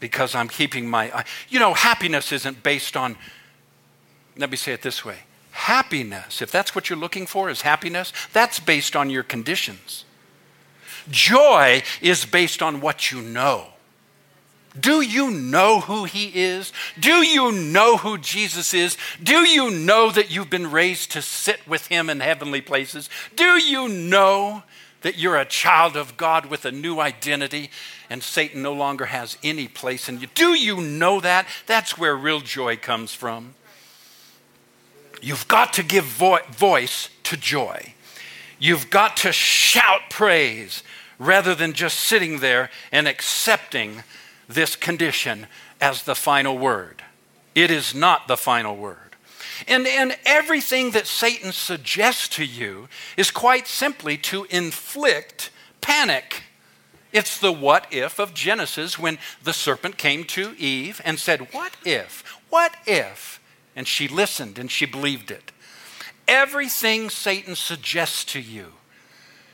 because 0.00 0.34
I'm 0.34 0.48
keeping 0.48 0.88
my 0.88 1.24
you 1.48 1.58
know 1.58 1.74
happiness 1.74 2.32
isn't 2.32 2.62
based 2.62 2.96
on 2.96 3.16
let 4.36 4.50
me 4.50 4.56
say 4.56 4.72
it 4.72 4.82
this 4.82 5.04
way 5.04 5.18
Happiness, 5.56 6.42
if 6.42 6.52
that's 6.52 6.74
what 6.74 6.90
you're 6.90 6.98
looking 6.98 7.26
for, 7.26 7.48
is 7.48 7.62
happiness, 7.62 8.12
that's 8.34 8.60
based 8.60 8.94
on 8.94 9.08
your 9.08 9.22
conditions. 9.22 10.04
Joy 11.10 11.82
is 12.02 12.26
based 12.26 12.62
on 12.62 12.82
what 12.82 13.10
you 13.10 13.22
know. 13.22 13.68
Do 14.78 15.00
you 15.00 15.30
know 15.30 15.80
who 15.80 16.04
He 16.04 16.26
is? 16.34 16.74
Do 17.00 17.24
you 17.24 17.50
know 17.50 17.96
who 17.96 18.18
Jesus 18.18 18.74
is? 18.74 18.98
Do 19.20 19.48
you 19.48 19.70
know 19.70 20.10
that 20.10 20.30
you've 20.30 20.50
been 20.50 20.70
raised 20.70 21.12
to 21.12 21.22
sit 21.22 21.66
with 21.66 21.86
Him 21.86 22.10
in 22.10 22.20
heavenly 22.20 22.60
places? 22.60 23.08
Do 23.34 23.58
you 23.58 23.88
know 23.88 24.62
that 25.00 25.16
you're 25.16 25.38
a 25.38 25.46
child 25.46 25.96
of 25.96 26.18
God 26.18 26.46
with 26.46 26.66
a 26.66 26.70
new 26.70 27.00
identity 27.00 27.70
and 28.10 28.22
Satan 28.22 28.62
no 28.62 28.74
longer 28.74 29.06
has 29.06 29.38
any 29.42 29.68
place 29.68 30.06
in 30.06 30.20
you? 30.20 30.28
Do 30.34 30.52
you 30.52 30.82
know 30.82 31.18
that? 31.20 31.48
That's 31.66 31.96
where 31.96 32.14
real 32.14 32.40
joy 32.40 32.76
comes 32.76 33.14
from. 33.14 33.55
You've 35.26 35.48
got 35.48 35.72
to 35.72 35.82
give 35.82 36.04
vo- 36.04 36.38
voice 36.52 37.08
to 37.24 37.36
joy. 37.36 37.94
You've 38.60 38.90
got 38.90 39.16
to 39.18 39.32
shout 39.32 40.02
praise 40.08 40.84
rather 41.18 41.52
than 41.52 41.72
just 41.72 41.98
sitting 41.98 42.38
there 42.38 42.70
and 42.92 43.08
accepting 43.08 44.04
this 44.46 44.76
condition 44.76 45.48
as 45.80 46.04
the 46.04 46.14
final 46.14 46.56
word. 46.56 47.02
It 47.56 47.72
is 47.72 47.92
not 47.92 48.28
the 48.28 48.36
final 48.36 48.76
word. 48.76 49.16
And, 49.66 49.88
and 49.88 50.16
everything 50.24 50.92
that 50.92 51.08
Satan 51.08 51.50
suggests 51.50 52.28
to 52.36 52.44
you 52.44 52.86
is 53.16 53.32
quite 53.32 53.66
simply 53.66 54.16
to 54.18 54.46
inflict 54.48 55.50
panic. 55.80 56.44
It's 57.12 57.36
the 57.36 57.50
what 57.50 57.88
if 57.90 58.20
of 58.20 58.32
Genesis 58.32 58.96
when 58.96 59.18
the 59.42 59.52
serpent 59.52 59.98
came 59.98 60.22
to 60.26 60.54
Eve 60.56 61.00
and 61.04 61.18
said, 61.18 61.52
What 61.52 61.72
if? 61.84 62.22
What 62.48 62.76
if? 62.86 63.40
And 63.76 63.86
she 63.86 64.08
listened 64.08 64.58
and 64.58 64.70
she 64.70 64.86
believed 64.86 65.30
it. 65.30 65.52
Everything 66.26 67.10
Satan 67.10 67.54
suggests 67.54 68.24
to 68.24 68.40
you 68.40 68.72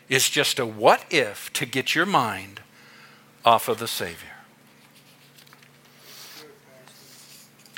is 0.08 0.30
just 0.30 0.58
a 0.58 0.64
what 0.64 1.04
if 1.10 1.52
to 1.54 1.66
get 1.66 1.94
your 1.94 2.06
mind 2.06 2.60
off 3.44 3.68
of 3.68 3.78
the 3.78 3.88
Savior. 3.88 4.28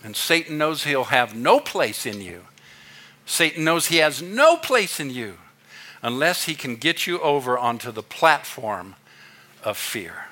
And 0.05 0.14
Satan 0.14 0.59
knows 0.59 0.84
he'll 0.84 1.05
have 1.05 1.34
no 1.34 1.59
place 1.59 2.05
in 2.05 2.20
you. 2.20 2.42
Satan 3.24 3.64
knows 3.64 3.86
he 3.86 3.97
has 3.97 4.20
no 4.20 4.59
place 4.59 5.01
in 5.01 5.09
you 5.09 5.38
unless 6.03 6.45
he 6.45 6.55
can 6.55 6.76
get 6.76 7.07
you 7.07 7.18
over 7.20 7.59
onto 7.59 7.90
the 7.90 8.03
platform 8.03 8.95
of 9.62 9.78
fear. 9.78 10.26